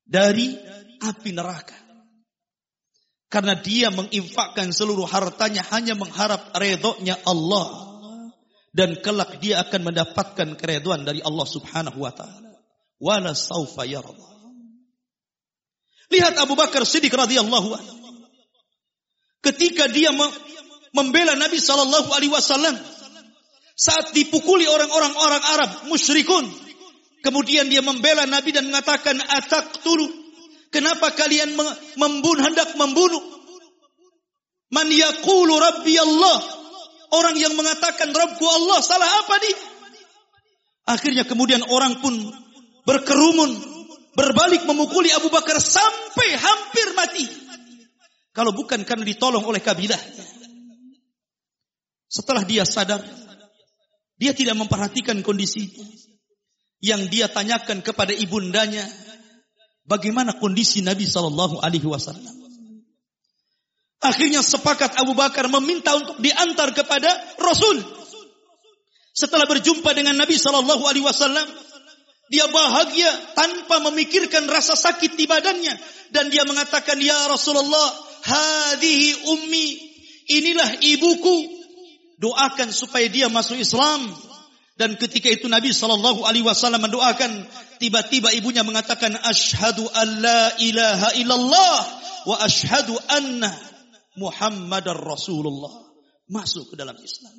dari 0.09 0.57
api 1.05 1.29
neraka 1.37 1.85
karena 3.35 3.57
dia 3.59 3.91
menginfakkan 3.91 4.71
seluruh 4.71 5.03
hartanya 5.09 5.59
hanya 5.75 5.91
mengharap 5.91 6.55
redoknya 6.55 7.19
Allah. 7.27 7.91
Dan 8.75 8.99
kelak 8.99 9.39
dia 9.39 9.63
akan 9.63 9.91
mendapatkan 9.91 10.55
keredoan 10.59 11.03
dari 11.07 11.23
Allah 11.23 11.47
subhanahu 11.47 11.95
wa 11.95 12.11
ta'ala. 12.15 12.59
Wala. 12.99 13.31
Lihat 16.11 16.33
Abu 16.39 16.59
Bakar 16.59 16.83
Siddiq 16.87 17.11
radhiyallahu. 17.11 17.75
Ketika 19.43 19.91
dia 19.91 20.11
membela 20.95 21.39
Nabi 21.39 21.59
sallallahu 21.59 22.11
alaihi 22.15 22.31
wasallam 22.31 22.75
saat 23.75 24.15
dipukuli 24.15 24.65
orang-orang 24.65 25.13
orang 25.13 25.43
Arab 25.59 25.71
musyrikun, 25.91 26.47
kemudian 27.21 27.67
dia 27.67 27.83
membela 27.83 28.23
Nabi 28.23 28.55
dan 28.55 28.71
mengatakan 28.71 29.19
atak 29.19 29.83
tulu 29.83 30.25
Kenapa 30.75 31.07
kalian 31.15 31.55
membunuh 31.95 32.43
hendak 32.43 32.75
membunuh? 32.75 33.23
Man 34.75 34.91
yaqulu 34.91 35.55
rabbi 35.55 35.95
Allah. 35.95 36.43
Orang 37.15 37.39
yang 37.39 37.55
mengatakan 37.55 38.11
Rabbku 38.11 38.43
Allah 38.43 38.83
salah 38.83 39.07
apa 39.07 39.39
dia? 39.39 39.55
Akhirnya 40.91 41.23
kemudian 41.23 41.63
orang 41.71 42.03
pun 42.03 42.11
berkerumun 42.83 43.55
berbalik 44.19 44.67
memukuli 44.67 45.15
Abu 45.15 45.31
Bakar 45.31 45.63
sampai 45.63 46.35
hampir 46.35 46.91
mati. 46.91 47.23
Kalau 48.35 48.51
bukan 48.51 48.83
karena 48.83 49.07
ditolong 49.07 49.47
oleh 49.47 49.63
kabilah. 49.63 50.01
Setelah 52.11 52.43
dia 52.43 52.67
sadar, 52.67 52.99
dia 54.15 54.31
tidak 54.31 54.55
memperhatikan 54.55 55.19
kondisi 55.21 55.71
yang 56.79 57.07
dia 57.11 57.27
tanyakan 57.27 57.81
kepada 57.81 58.11
ibundanya, 58.15 58.83
bagaimana 59.87 60.35
kondisi 60.37 60.83
Nabi 60.85 61.07
Shallallahu 61.07 61.59
Alaihi 61.63 61.87
Wasallam. 61.87 62.35
Akhirnya 64.05 64.45
sepakat 64.45 65.01
Abu 65.01 65.17
Bakar 65.17 65.49
meminta 65.49 65.97
untuk 65.97 66.21
diantar 66.21 66.75
kepada 66.77 67.09
Rasul. 67.41 67.81
Setelah 69.15 69.47
berjumpa 69.47 69.95
dengan 69.95 70.19
Nabi 70.19 70.35
Shallallahu 70.35 70.83
Alaihi 70.85 71.07
Wasallam, 71.07 71.47
dia 72.29 72.45
bahagia 72.49 73.09
tanpa 73.37 73.79
memikirkan 73.89 74.49
rasa 74.49 74.75
sakit 74.75 75.15
di 75.15 75.25
badannya 75.25 75.73
dan 76.11 76.29
dia 76.29 76.43
mengatakan, 76.43 76.99
Ya 76.99 77.17
Rasulullah, 77.31 77.89
hadhihi 78.25 79.29
ummi, 79.29 79.67
inilah 80.29 80.69
ibuku. 80.83 81.54
Doakan 82.15 82.71
supaya 82.71 83.07
dia 83.11 83.27
masuk 83.27 83.59
Islam. 83.59 84.07
Dan 84.75 84.99
ketika 84.99 85.31
itu 85.31 85.47
Nabi 85.47 85.71
Shallallahu 85.71 86.27
Alaihi 86.27 86.43
Wasallam 86.43 86.83
mendoakan, 86.83 87.47
tiba-tiba 87.79 88.35
ibunya 88.35 88.63
mengatakan, 88.67 89.15
Ashhadu 89.23 89.87
an 89.87 90.07
la 90.19 90.51
ilaha 90.59 91.09
illallah 91.15 91.79
wa 92.27 92.35
ashhadu 92.43 92.95
anna 93.07 93.51
Muhammadar 94.19 94.99
Rasulullah 94.99 95.71
masuk 96.27 96.73
ke 96.73 96.75
dalam 96.75 96.95
Islam. 96.99 97.35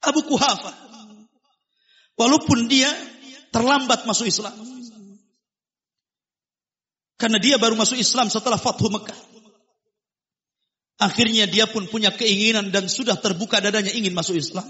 Abu 0.00 0.22
Kuhafa, 0.24 0.72
walaupun 2.14 2.70
dia 2.70 2.88
terlambat 3.50 4.06
masuk 4.06 4.30
Islam, 4.30 4.54
karena 7.20 7.36
dia 7.36 7.60
baru 7.60 7.76
masuk 7.76 8.00
Islam 8.00 8.32
setelah 8.32 8.56
Fathu 8.56 8.88
Mekah. 8.88 9.18
Akhirnya 11.00 11.48
dia 11.48 11.64
pun 11.64 11.88
punya 11.88 12.12
keinginan 12.12 12.68
dan 12.68 12.84
sudah 12.84 13.16
terbuka 13.16 13.56
dadanya 13.56 13.88
ingin 13.96 14.12
masuk 14.12 14.36
Islam. 14.36 14.68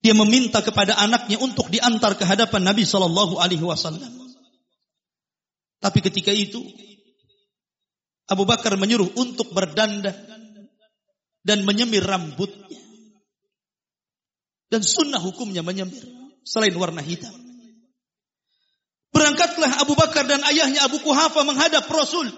Dia 0.00 0.16
meminta 0.16 0.64
kepada 0.64 0.96
anaknya 0.96 1.36
untuk 1.36 1.68
diantar 1.68 2.16
ke 2.16 2.24
hadapan 2.24 2.64
Nabi 2.64 2.88
Shallallahu 2.88 3.36
Alaihi 3.36 3.60
Wasallam. 3.60 4.08
Tapi 5.84 5.98
ketika 6.00 6.32
itu 6.32 6.64
Abu 8.28 8.48
Bakar 8.48 8.72
menyuruh 8.80 9.12
untuk 9.20 9.52
berdandan 9.52 10.16
dan 11.44 11.58
menyemir 11.68 12.04
rambutnya. 12.04 12.80
Dan 14.68 14.84
sunnah 14.84 15.20
hukumnya 15.20 15.64
menyemir 15.64 16.04
selain 16.44 16.76
warna 16.76 17.00
hitam. 17.00 17.32
Berangkatlah 19.12 19.80
Abu 19.80 19.96
Bakar 19.96 20.28
dan 20.28 20.44
ayahnya 20.44 20.84
Abu 20.84 21.00
Kuhafa 21.00 21.44
menghadap 21.44 21.88
Rasul. 21.88 22.28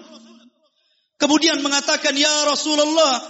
Kemudian 1.21 1.61
mengatakan, 1.61 2.17
Ya 2.17 2.49
Rasulullah, 2.49 3.21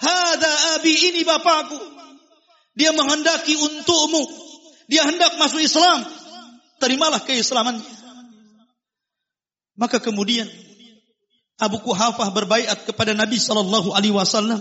Hada 0.00 0.80
abi 0.80 1.12
ini 1.12 1.28
bapakku. 1.28 1.76
Dia 2.72 2.96
menghendaki 2.96 3.52
untukmu. 3.60 4.24
Dia 4.88 5.04
hendak 5.04 5.36
masuk 5.36 5.60
Islam. 5.60 6.08
Terimalah 6.80 7.20
keislamannya. 7.20 7.84
Maka 9.76 10.00
kemudian 10.00 10.48
Abu 11.60 11.84
Kuhafah 11.84 12.32
berbaiat 12.32 12.88
kepada 12.88 13.12
Nabi 13.12 13.36
sallallahu 13.36 13.92
alaihi 13.92 14.16
wasallam 14.16 14.60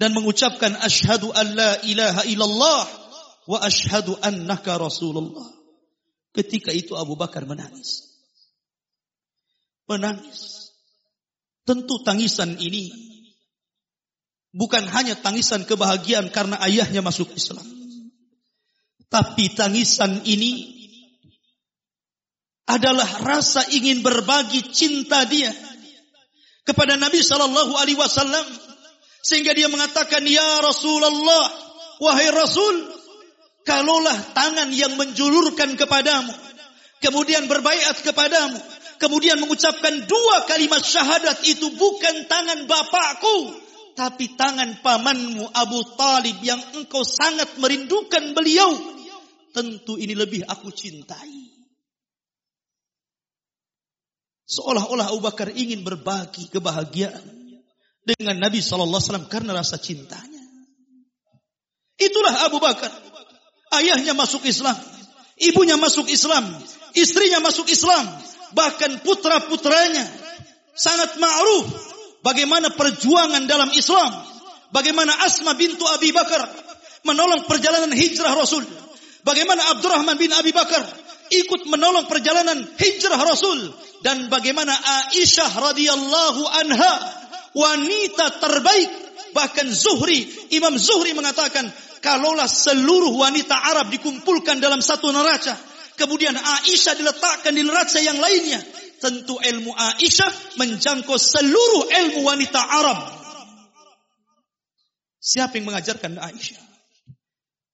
dan 0.00 0.16
mengucapkan 0.16 0.80
asyhadu 0.80 1.28
an 1.36 1.46
la 1.52 1.76
ilaha 1.84 2.24
illallah 2.24 2.84
wa 3.44 3.58
asyhadu 3.60 4.16
annaka 4.24 4.80
rasulullah. 4.80 5.44
Ketika 6.32 6.72
itu 6.72 6.96
Abu 6.96 7.20
Bakar 7.20 7.44
menangis. 7.44 8.16
Menangis. 9.84 10.69
Tentu 11.70 12.02
tangisan 12.02 12.58
ini 12.58 12.90
Bukan 14.50 14.82
hanya 14.90 15.14
tangisan 15.14 15.62
kebahagiaan 15.62 16.26
karena 16.34 16.58
ayahnya 16.66 17.06
masuk 17.06 17.30
Islam. 17.38 17.62
Tapi 19.06 19.54
tangisan 19.54 20.26
ini 20.26 20.74
adalah 22.66 23.06
rasa 23.22 23.66
ingin 23.70 24.02
berbagi 24.02 24.74
cinta 24.74 25.26
dia 25.26 25.50
kepada 26.66 26.94
Nabi 26.94 27.18
Shallallahu 27.18 27.74
Alaihi 27.78 27.98
Wasallam 27.98 28.46
sehingga 29.26 29.54
dia 29.54 29.66
mengatakan 29.66 30.22
ya 30.22 30.62
Rasulullah 30.62 31.46
wahai 31.98 32.30
Rasul 32.30 32.74
kalaulah 33.66 34.14
tangan 34.34 34.70
yang 34.70 34.94
menjulurkan 34.94 35.74
kepadamu 35.74 36.30
kemudian 37.02 37.50
berbaiat 37.50 38.06
kepadamu 38.06 38.58
kemudian 39.00 39.40
mengucapkan 39.40 40.04
dua 40.04 40.44
kalimat 40.44 40.84
syahadat 40.84 41.40
itu 41.48 41.72
bukan 41.74 42.28
tangan 42.28 42.68
bapakku 42.68 43.56
tapi 44.00 44.32
tangan 44.32 44.80
pamanmu 44.80 45.44
Abu 45.52 45.82
Talib 45.98 46.38
yang 46.40 46.60
engkau 46.76 47.04
sangat 47.04 47.58
merindukan 47.60 48.32
beliau. 48.32 48.70
Tentu 49.50 49.98
ini 49.98 50.14
lebih 50.14 50.46
aku 50.46 50.70
cintai. 50.70 51.50
Seolah-olah 54.46 55.10
Abu 55.10 55.20
Bakar 55.22 55.50
ingin 55.52 55.82
berbagi 55.82 56.48
kebahagiaan 56.50 57.22
dengan 58.02 58.40
Nabi 58.40 58.62
SAW 58.62 59.28
karena 59.30 59.54
rasa 59.54 59.78
cintanya. 59.78 60.42
Itulah 62.00 62.48
Abu 62.48 62.56
Bakar. 62.56 62.90
Ayahnya 63.74 64.16
masuk 64.16 64.42
Islam. 64.48 64.74
Ibunya 65.36 65.76
masuk 65.76 66.08
Islam. 66.08 66.46
Istrinya 66.96 67.38
masuk 67.44 67.68
Islam. 67.70 68.06
Bahkan 68.54 69.02
putra-putranya. 69.06 70.04
Sangat 70.74 71.18
ma'ruf 71.20 71.66
bagaimana 72.24 72.72
perjuangan 72.72 73.44
dalam 73.44 73.68
Islam, 73.74 74.12
bagaimana 74.72 75.12
Asma 75.26 75.52
bintu 75.58 75.84
Abi 75.84 76.14
Bakar 76.14 76.46
menolong 77.04 77.44
perjalanan 77.44 77.92
hijrah 77.92 78.32
Rasul, 78.32 78.64
bagaimana 79.24 79.76
Abdurrahman 79.76 80.16
bin 80.16 80.32
Abi 80.32 80.52
Bakar 80.52 80.84
ikut 81.30 81.68
menolong 81.70 82.10
perjalanan 82.10 82.58
hijrah 82.74 83.20
Rasul 83.22 83.70
dan 84.02 84.26
bagaimana 84.26 84.74
Aisyah 85.14 85.50
radhiyallahu 85.70 86.42
anha 86.64 86.92
wanita 87.54 88.42
terbaik 88.42 88.90
bahkan 89.30 89.70
Zuhri 89.70 90.26
Imam 90.50 90.74
Zuhri 90.74 91.14
mengatakan 91.14 91.70
kalaulah 92.02 92.50
seluruh 92.50 93.14
wanita 93.14 93.54
Arab 93.54 93.94
dikumpulkan 93.94 94.58
dalam 94.58 94.82
satu 94.82 95.14
neraca 95.14 95.54
kemudian 96.00 96.32
Aisyah 96.32 96.96
diletakkan 96.96 97.52
di 97.52 97.60
neraca 97.60 98.00
yang 98.00 98.16
lainnya 98.16 98.64
tentu 98.96 99.36
ilmu 99.36 99.76
Aisyah 99.76 100.56
menjangkau 100.56 101.20
seluruh 101.20 101.92
ilmu 101.92 102.24
wanita 102.24 102.60
Arab. 102.60 103.00
Siapa 105.20 105.60
yang 105.60 105.68
mengajarkan 105.68 106.16
Aisyah? 106.16 106.64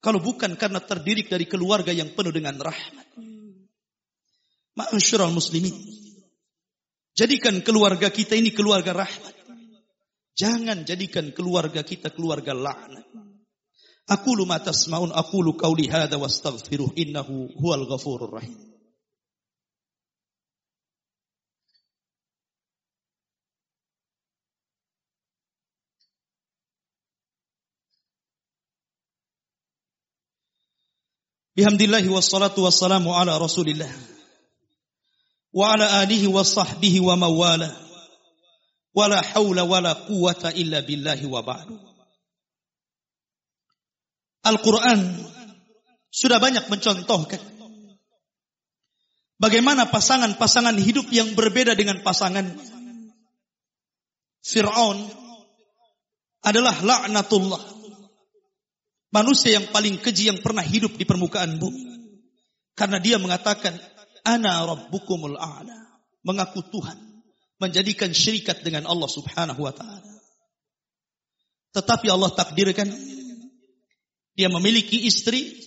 Kalau 0.03 0.19
bukan 0.19 0.59
karena 0.59 0.83
terdiri 0.83 1.27
dari 1.27 1.47
keluarga 1.47 1.95
yang 1.95 2.15
penuh 2.15 2.35
dengan 2.35 2.59
rahmat. 2.59 3.07
Ma'asyiral 4.77 5.35
muslimin. 5.35 5.75
Jadikan 7.17 7.65
keluarga 7.65 8.13
kita 8.13 8.37
ini 8.37 8.53
keluarga 8.53 8.93
rahmat. 8.93 9.35
Jangan 10.37 10.85
jadikan 10.85 11.33
keluarga 11.33 11.81
kita 11.81 12.13
keluarga 12.13 12.53
laknat. 12.53 13.09
Aku 14.07 14.37
lu 14.39 14.47
tasmaun 14.47 15.11
aku 15.11 15.43
lu 15.43 15.53
qauli 15.59 15.91
hadza 15.91 16.19
wastaghfiruh 16.19 16.95
innahu 16.95 17.51
huwal 17.59 17.87
ghafurur 17.91 18.31
rahim. 18.31 18.55
Bihamdillahi 31.57 32.09
wassalatu 32.09 32.63
wassalamu 32.65 33.17
ala 33.17 33.39
rasulillah. 33.39 33.91
Wa 35.53 35.73
ala 35.73 36.01
alihi 36.01 36.27
wa 36.27 36.45
sahbihi 36.45 37.01
wa 37.01 37.17
mawala. 37.17 37.75
Wala 38.95 39.23
hawla 39.23 39.65
wala 39.65 39.95
quwata 39.95 40.53
illa 40.53 40.83
billahi 40.83 41.27
wa 41.27 41.43
ba'du. 41.43 41.86
Al-Quran 44.47 45.27
sudah 46.09 46.39
banyak 46.39 46.71
mencontohkan 46.71 47.43
bagaimana 49.43 49.91
pasangan-pasangan 49.91 50.79
hidup 50.79 51.11
yang 51.11 51.35
berbeda 51.35 51.75
dengan 51.75 52.01
pasangan 52.07 52.47
Fir'aun 54.47 55.03
adalah 56.47 56.79
laknatullah 56.79 57.77
Manusia 59.17 59.57
yang 59.57 59.73
paling 59.73 59.97
keji 59.97 60.29
yang 60.29 60.45
pernah 60.45 60.61
hidup 60.61 60.93
di 61.01 61.09
permukaan 61.09 61.57
bumi. 61.57 61.81
Karena 62.77 63.01
dia 63.01 63.17
mengatakan, 63.17 63.73
Ana 64.27 64.61
Rabbukumul 64.69 65.41
A'la. 65.41 66.05
Mengaku 66.27 66.61
Tuhan. 66.69 67.01
Menjadikan 67.57 68.13
syirikat 68.13 68.61
dengan 68.61 68.85
Allah 68.85 69.09
subhanahu 69.09 69.57
wa 69.65 69.73
ta'ala. 69.73 70.13
Tetapi 71.73 72.13
Allah 72.13 72.29
takdirkan. 72.37 72.93
Dia 74.37 74.53
memiliki 74.53 75.09
istri. 75.09 75.65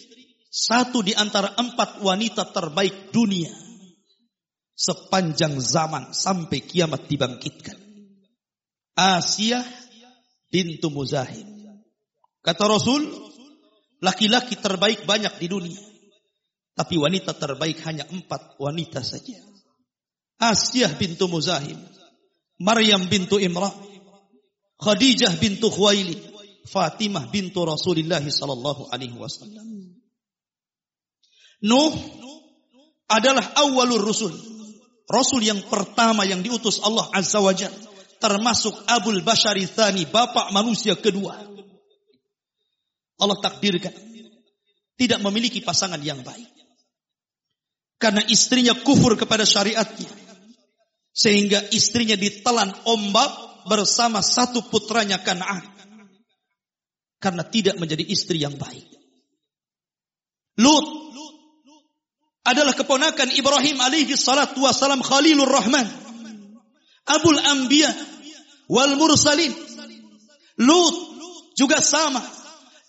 satu 0.50 1.06
di 1.06 1.14
antara 1.14 1.54
empat 1.54 2.02
wanita 2.02 2.50
terbaik 2.50 3.14
dunia 3.14 3.54
sepanjang 4.80 5.60
zaman 5.60 6.16
sampai 6.16 6.64
kiamat 6.64 7.06
dibangkitkan. 7.06 7.76
Asia 8.96 9.60
bintu 10.48 10.88
Muzahim. 10.88 11.46
Kata 12.40 12.64
Rasul, 12.72 13.04
laki-laki 14.00 14.56
terbaik 14.56 15.04
banyak 15.04 15.36
di 15.36 15.48
dunia. 15.52 15.84
Tapi 16.80 16.96
wanita 16.96 17.36
terbaik 17.36 17.84
hanya 17.84 18.08
empat 18.08 18.56
wanita 18.56 19.04
saja. 19.04 19.36
Asia 20.40 20.88
bintu 20.96 21.28
Muzahim. 21.28 21.76
Maryam 22.64 23.04
bintu 23.12 23.36
Imran. 23.36 23.76
Khadijah 24.80 25.36
bintu 25.36 25.68
Khuwailid. 25.68 26.29
Fatimah 26.70 27.34
bintu 27.34 27.66
Rasulullah 27.66 28.22
sallallahu 28.22 28.94
alaihi 28.94 29.18
wasallam. 29.18 29.66
Nuh 31.66 31.94
adalah 33.10 33.44
awalur 33.58 34.06
rusul. 34.06 34.32
Rasul 35.10 35.42
yang 35.42 35.66
pertama 35.66 36.22
yang 36.24 36.46
diutus 36.46 36.78
Allah 36.86 37.10
Azza 37.18 37.42
wa 37.42 37.50
Jalla. 37.52 37.90
Termasuk 38.20 38.76
Abul 38.86 39.24
Bashari 39.26 39.66
Thani, 39.66 40.06
bapak 40.06 40.52
manusia 40.54 40.94
kedua. 40.94 41.40
Allah 43.20 43.38
takdirkan. 43.40 43.96
Tidak 45.00 45.20
memiliki 45.24 45.64
pasangan 45.64 46.00
yang 46.04 46.22
baik. 46.22 46.52
Karena 48.00 48.24
istrinya 48.28 48.76
kufur 48.76 49.16
kepada 49.16 49.48
syariatnya. 49.48 50.12
Sehingga 51.16 51.64
istrinya 51.72 52.16
ditelan 52.20 52.72
ombak 52.88 53.32
bersama 53.68 54.20
satu 54.20 54.68
putranya 54.68 55.20
Kan'an. 55.20 55.79
Karena 57.20 57.44
tidak 57.44 57.76
menjadi 57.76 58.08
istri 58.08 58.40
yang 58.40 58.56
baik. 58.56 58.88
Lut 60.60 60.88
adalah 62.48 62.74
keponakan 62.74 63.30
Ibrahim 63.36 63.78
alaihi 63.84 64.16
salatu 64.16 64.64
wasalam 64.64 65.04
Khalilur 65.04 65.52
Rahman. 65.52 65.88
Abul 67.08 67.40
Anbiya 67.40 67.92
wal 68.72 68.96
Mursalin. 68.96 69.52
Lut 70.60 70.96
juga 71.60 71.84
sama. 71.84 72.24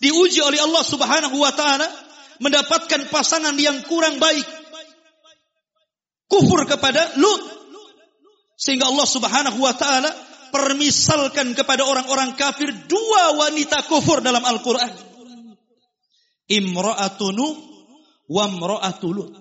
Diuji 0.01 0.39
oleh 0.41 0.63
Allah 0.63 0.83
subhanahu 0.83 1.35
wa 1.35 1.51
ta'ala. 1.51 1.87
Mendapatkan 2.41 3.11
pasangan 3.13 3.53
yang 3.59 3.85
kurang 3.85 4.17
baik. 4.17 4.47
Kufur 6.25 6.65
kepada 6.65 7.19
Lut. 7.19 7.43
Sehingga 8.55 8.89
Allah 8.89 9.07
subhanahu 9.07 9.59
wa 9.61 9.75
ta'ala 9.75 10.30
permisalkan 10.51 11.55
kepada 11.57 11.87
orang-orang 11.87 12.35
kafir 12.35 12.69
dua 12.85 13.39
wanita 13.39 13.87
kufur 13.87 14.19
dalam 14.19 14.43
Al-Quran. 14.43 14.91
Imra'atunu 16.51 17.47
wa 18.27 18.43
imra'atu 18.47 19.31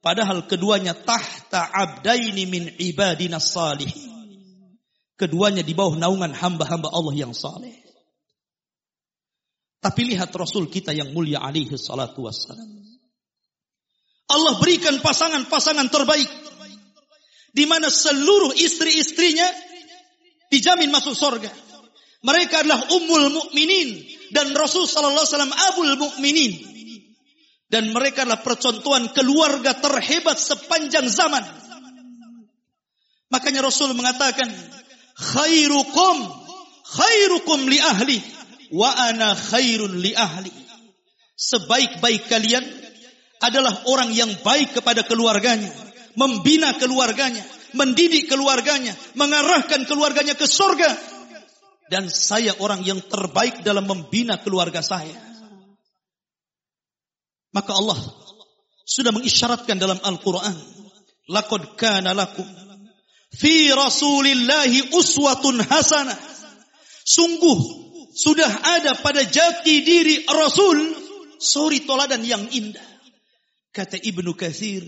Padahal 0.00 0.48
keduanya 0.48 0.96
tahta 0.96 1.68
abdaini 1.68 2.48
min 2.48 2.72
ibadina 2.80 3.36
salih. 3.36 3.92
Keduanya 5.20 5.60
di 5.60 5.76
bawah 5.76 6.00
naungan 6.00 6.32
hamba-hamba 6.32 6.88
Allah 6.88 7.12
yang 7.12 7.36
saleh. 7.36 7.76
Tapi 9.80 10.12
lihat 10.12 10.32
Rasul 10.32 10.72
kita 10.72 10.96
yang 10.96 11.12
mulia 11.12 11.44
alaihi 11.44 11.76
salatu 11.76 12.24
wassalam. 12.24 12.64
Allah 14.32 14.56
berikan 14.56 14.96
pasangan-pasangan 15.04 15.88
terbaik. 15.92 16.30
Di 17.52 17.68
mana 17.68 17.92
seluruh 17.92 18.56
istri-istrinya 18.56 19.48
dijamin 20.50 20.90
masuk 20.90 21.14
surga. 21.14 21.48
Mereka 22.20 22.66
adalah 22.66 22.84
ummul 22.92 23.32
mukminin 23.32 24.04
dan 24.36 24.52
Rasul 24.52 24.84
sallallahu 24.84 25.24
alaihi 25.24 25.32
wasallam 25.32 25.54
abul 25.72 25.94
mukminin. 25.96 26.52
Dan 27.70 27.94
mereka 27.94 28.26
adalah 28.26 28.42
percontohan 28.42 29.14
keluarga 29.14 29.78
terhebat 29.78 30.36
sepanjang 30.36 31.06
zaman. 31.06 31.46
Makanya 33.30 33.62
Rasul 33.62 33.94
mengatakan, 33.94 34.50
khairukum 35.14 36.40
khairukum 36.90 37.70
li 37.70 37.78
ahli 37.78 38.18
wa 38.74 38.90
ana 38.90 39.38
khairun 39.38 40.02
li 40.02 40.12
ahli. 40.18 40.50
Sebaik-baik 41.38 42.26
kalian 42.26 42.66
adalah 43.40 43.72
orang 43.88 44.12
yang 44.12 44.28
baik 44.44 44.76
kepada 44.76 45.06
keluarganya, 45.06 45.72
membina 46.18 46.76
keluarganya, 46.76 47.40
mendidik 47.74 48.30
keluarganya, 48.30 48.94
mengarahkan 49.14 49.86
keluarganya 49.86 50.34
ke 50.34 50.46
surga. 50.46 51.18
Dan 51.90 52.06
saya 52.06 52.54
orang 52.62 52.86
yang 52.86 53.02
terbaik 53.02 53.66
dalam 53.66 53.86
membina 53.86 54.38
keluarga 54.38 54.78
saya. 54.78 55.18
Maka 57.50 57.74
Allah 57.74 57.98
sudah 58.86 59.10
mengisyaratkan 59.10 59.74
dalam 59.74 59.98
Al-Quran. 59.98 60.54
Laqad 61.30 61.74
kana 61.74 62.14
lakum 62.14 62.46
fi 63.34 63.70
rasulillahi 63.74 64.94
uswatun 64.94 65.62
hasanah. 65.66 66.18
Sungguh 67.06 67.58
sudah 68.14 68.50
ada 68.78 68.98
pada 68.98 69.22
jati 69.26 69.82
diri 69.82 70.26
Rasul 70.26 70.94
suri 71.38 71.82
toladan 71.86 72.22
yang 72.26 72.42
indah. 72.50 72.84
Kata 73.70 73.98
Ibnu 73.98 74.34
Katsir, 74.34 74.82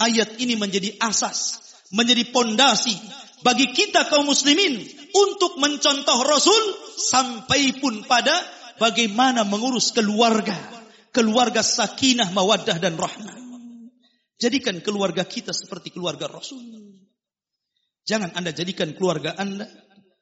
ayat 0.00 0.40
ini 0.40 0.56
menjadi 0.56 0.96
asas, 1.04 1.60
menjadi 1.96 2.28
pondasi 2.28 2.92
bagi 3.40 3.72
kita 3.72 4.12
kaum 4.12 4.28
muslimin 4.28 4.84
untuk 5.16 5.56
mencontoh 5.56 6.20
Rasul 6.28 6.62
sampai 7.00 7.80
pun 7.80 8.04
pada 8.04 8.36
bagaimana 8.76 9.48
mengurus 9.48 9.96
keluarga 9.96 10.76
keluarga 11.16 11.64
sakinah, 11.64 12.28
mawaddah 12.36 12.76
dan 12.76 13.00
rahmah. 13.00 13.32
Jadikan 14.36 14.84
keluarga 14.84 15.24
kita 15.24 15.56
seperti 15.56 15.88
keluarga 15.88 16.28
Rasul. 16.28 16.60
Jangan 18.04 18.36
Anda 18.36 18.52
jadikan 18.52 18.92
keluarga 18.92 19.32
Anda 19.40 19.64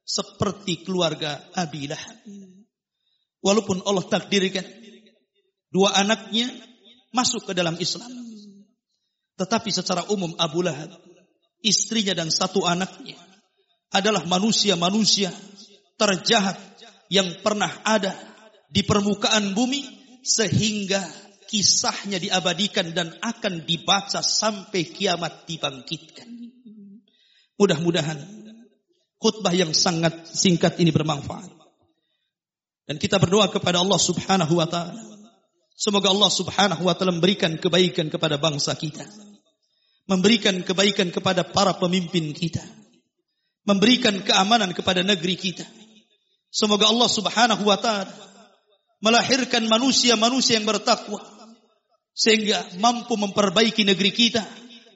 seperti 0.06 0.86
keluarga 0.86 1.42
Abi 1.58 1.90
Lahab. 1.90 2.14
Walaupun 3.42 3.82
Allah 3.82 4.06
takdirkan 4.06 4.62
dua 5.74 5.98
anaknya 5.98 6.46
masuk 7.10 7.50
ke 7.50 7.52
dalam 7.58 7.74
Islam. 7.82 8.06
Tetapi 9.34 9.74
secara 9.74 10.06
umum 10.14 10.30
Abu 10.38 10.62
Lahab, 10.62 10.94
istrinya 11.64 12.12
dan 12.12 12.28
satu 12.28 12.68
anaknya 12.68 13.16
adalah 13.90 14.22
manusia-manusia 14.28 15.32
terjahat 15.96 16.60
yang 17.08 17.40
pernah 17.40 17.70
ada 17.82 18.12
di 18.68 18.84
permukaan 18.84 19.56
bumi 19.56 19.82
sehingga 20.20 21.00
kisahnya 21.48 22.18
diabadikan 22.18 22.90
dan 22.90 23.14
akan 23.22 23.62
dibaca 23.62 24.20
sampai 24.20 24.82
kiamat 24.90 25.46
dibangkitkan. 25.46 26.26
Mudah-mudahan 27.54 28.18
khutbah 29.22 29.54
yang 29.54 29.70
sangat 29.70 30.26
singkat 30.26 30.76
ini 30.82 30.90
bermanfaat. 30.90 31.48
Dan 32.84 33.00
kita 33.00 33.16
berdoa 33.16 33.48
kepada 33.48 33.80
Allah 33.80 33.96
Subhanahu 33.96 34.60
wa 34.60 34.68
taala. 34.68 34.98
Semoga 35.78 36.10
Allah 36.10 36.28
Subhanahu 36.28 36.82
wa 36.84 36.92
taala 36.98 37.14
memberikan 37.14 37.56
kebaikan 37.56 38.10
kepada 38.10 38.36
bangsa 38.36 38.74
kita. 38.74 39.06
Memberikan 40.04 40.60
kebaikan 40.60 41.08
kepada 41.08 41.44
para 41.44 41.76
pemimpin 41.80 42.36
kita. 42.36 42.60
Memberikan 43.64 44.20
keamanan 44.20 44.76
kepada 44.76 45.00
negeri 45.00 45.40
kita. 45.40 45.64
Semoga 46.52 46.86
Allah 46.92 47.08
Subhanahu 47.08 47.64
wa 47.64 47.80
taala 47.80 48.12
melahirkan 49.04 49.68
manusia-manusia 49.68 50.56
yang 50.56 50.64
bertakwa 50.64 51.20
sehingga 52.16 52.62
mampu 52.80 53.20
memperbaiki 53.20 53.84
negeri 53.84 54.14
kita 54.14 54.40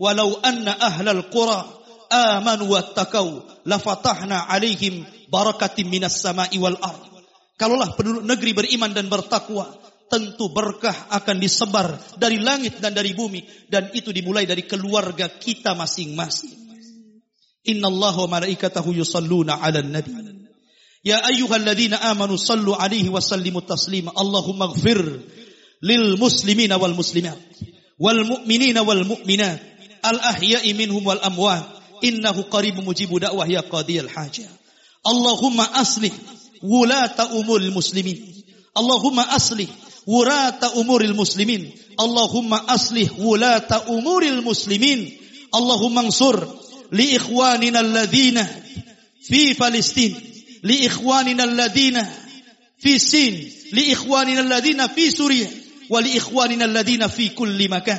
walau 0.00 0.40
anna 0.40 0.72
ahlal 0.80 1.28
qura 1.28 1.66
amanu 2.08 2.72
wattaqau 2.72 3.44
lafatahna 3.68 4.48
alaihim 4.48 5.04
barakatim 5.28 5.92
minas 5.92 6.24
sama'i 6.24 6.56
wal 6.56 6.78
ard 6.80 7.04
kalaulah 7.60 7.92
penduduk 7.98 8.24
negeri 8.24 8.56
beriman 8.56 8.96
dan 8.96 9.12
bertakwa 9.12 9.66
tentu 10.08 10.48
berkah 10.52 11.12
akan 11.12 11.36
disebar 11.36 12.00
dari 12.16 12.40
langit 12.40 12.80
dan 12.80 12.96
dari 12.96 13.12
bumi 13.12 13.44
dan 13.68 13.92
itu 13.92 14.12
dimulai 14.12 14.48
dari 14.48 14.64
keluarga 14.64 15.28
kita 15.28 15.76
masing-masing 15.76 16.56
innallaha 17.68 18.24
wa 18.24 18.40
malaikatahu 18.40 18.96
yusalluna 18.96 19.60
'alan 19.60 19.92
nabi 19.92 20.38
Ya 21.08 21.22
ayyuhalladzina 21.24 22.00
amanu 22.10 22.34
sallu 22.38 22.74
alaihi 22.74 23.08
wa 23.08 23.22
sallimu 23.22 23.62
taslima. 23.62 24.12
Allahumma 24.16 24.74
ighfir 24.74 24.98
lil 25.80 26.18
muslimina 26.18 26.74
wal 26.74 26.94
muslimat 26.94 27.38
wal 27.98 28.26
mu'minina 28.26 28.82
wal 28.82 29.06
mu'minat 29.06 29.62
al 30.02 30.18
ahya'i 30.18 30.74
minhum 30.74 31.06
wal 31.06 31.22
amwat 31.22 31.64
innahu 32.02 32.50
qaribun 32.50 32.82
mujibu 32.82 33.22
da'wah 33.22 33.46
ya 33.46 33.62
qadiyal 33.62 34.10
hajah. 34.10 34.50
Allahumma 35.06 35.70
aslih 35.78 36.10
wulata 36.66 37.30
umuril 37.38 37.70
muslimin. 37.70 38.18
Allahumma 38.74 39.22
aslih 39.38 39.70
wulata 40.08 40.72
umuril 40.80 41.14
muslimin. 41.14 41.68
Allahumma 42.00 42.64
aslih 42.68 43.12
wulata 43.20 43.84
umuril 43.92 44.40
muslimin. 44.40 45.12
Allahumma 45.52 46.00
ansur 46.08 46.40
li 46.90 47.14
ikhwanina 47.20 47.84
alladhina 47.84 48.44
fi 49.28 49.54
Palestina 49.54 50.16
لإخواننا 50.58 51.44
الذين 51.44 51.96
في 52.82 52.94
الصين 52.94 53.34
لإخواننا 53.72 54.40
الذين 54.40 54.86
في 54.86 55.10
سوريا 55.10 55.50
wa 55.88 56.00
li 56.00 56.16
ikhwanina 56.16 56.64
alladhina 56.64 57.08
fi 57.08 57.30
kulli 57.30 57.68
makan. 57.68 57.98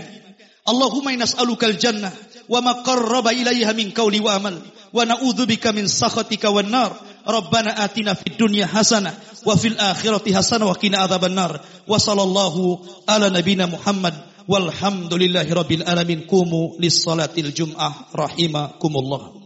Allahumma 0.65 1.15
nas'aluka 1.17 1.65
al-jannah 1.65 2.11
wa 2.49 2.61
ma 2.61 2.83
qarraba 2.83 3.33
ilayha 3.33 3.73
min 3.73 3.91
qawli 3.91 4.19
wa 4.19 4.35
amal 4.35 4.61
wa 4.93 5.05
na'udzubika 5.05 5.73
min 5.73 5.87
sakhatika 5.87 6.53
wan 6.53 6.69
nar. 6.69 6.93
ربنا 7.27 7.85
آتنا 7.85 8.13
في 8.13 8.27
الدنيا 8.27 8.65
حسنة 8.65 9.13
وفي 9.45 9.67
الآخرة 9.67 10.33
حسنة 10.33 10.65
وقنا 10.65 10.97
عذاب 10.97 11.25
النار. 11.25 11.59
وصلى 11.87 12.23
الله 12.23 12.79
على 13.09 13.29
نبينا 13.29 13.65
محمد. 13.65 14.13
والحمد 14.47 15.13
لله 15.13 15.53
رب 15.53 15.71
العالمين. 15.71 16.19
قوموا 16.29 16.69
للصلاة 16.79 17.29
الجمعة. 17.37 17.95
رحمكم 18.15 18.97
الله. 18.97 19.38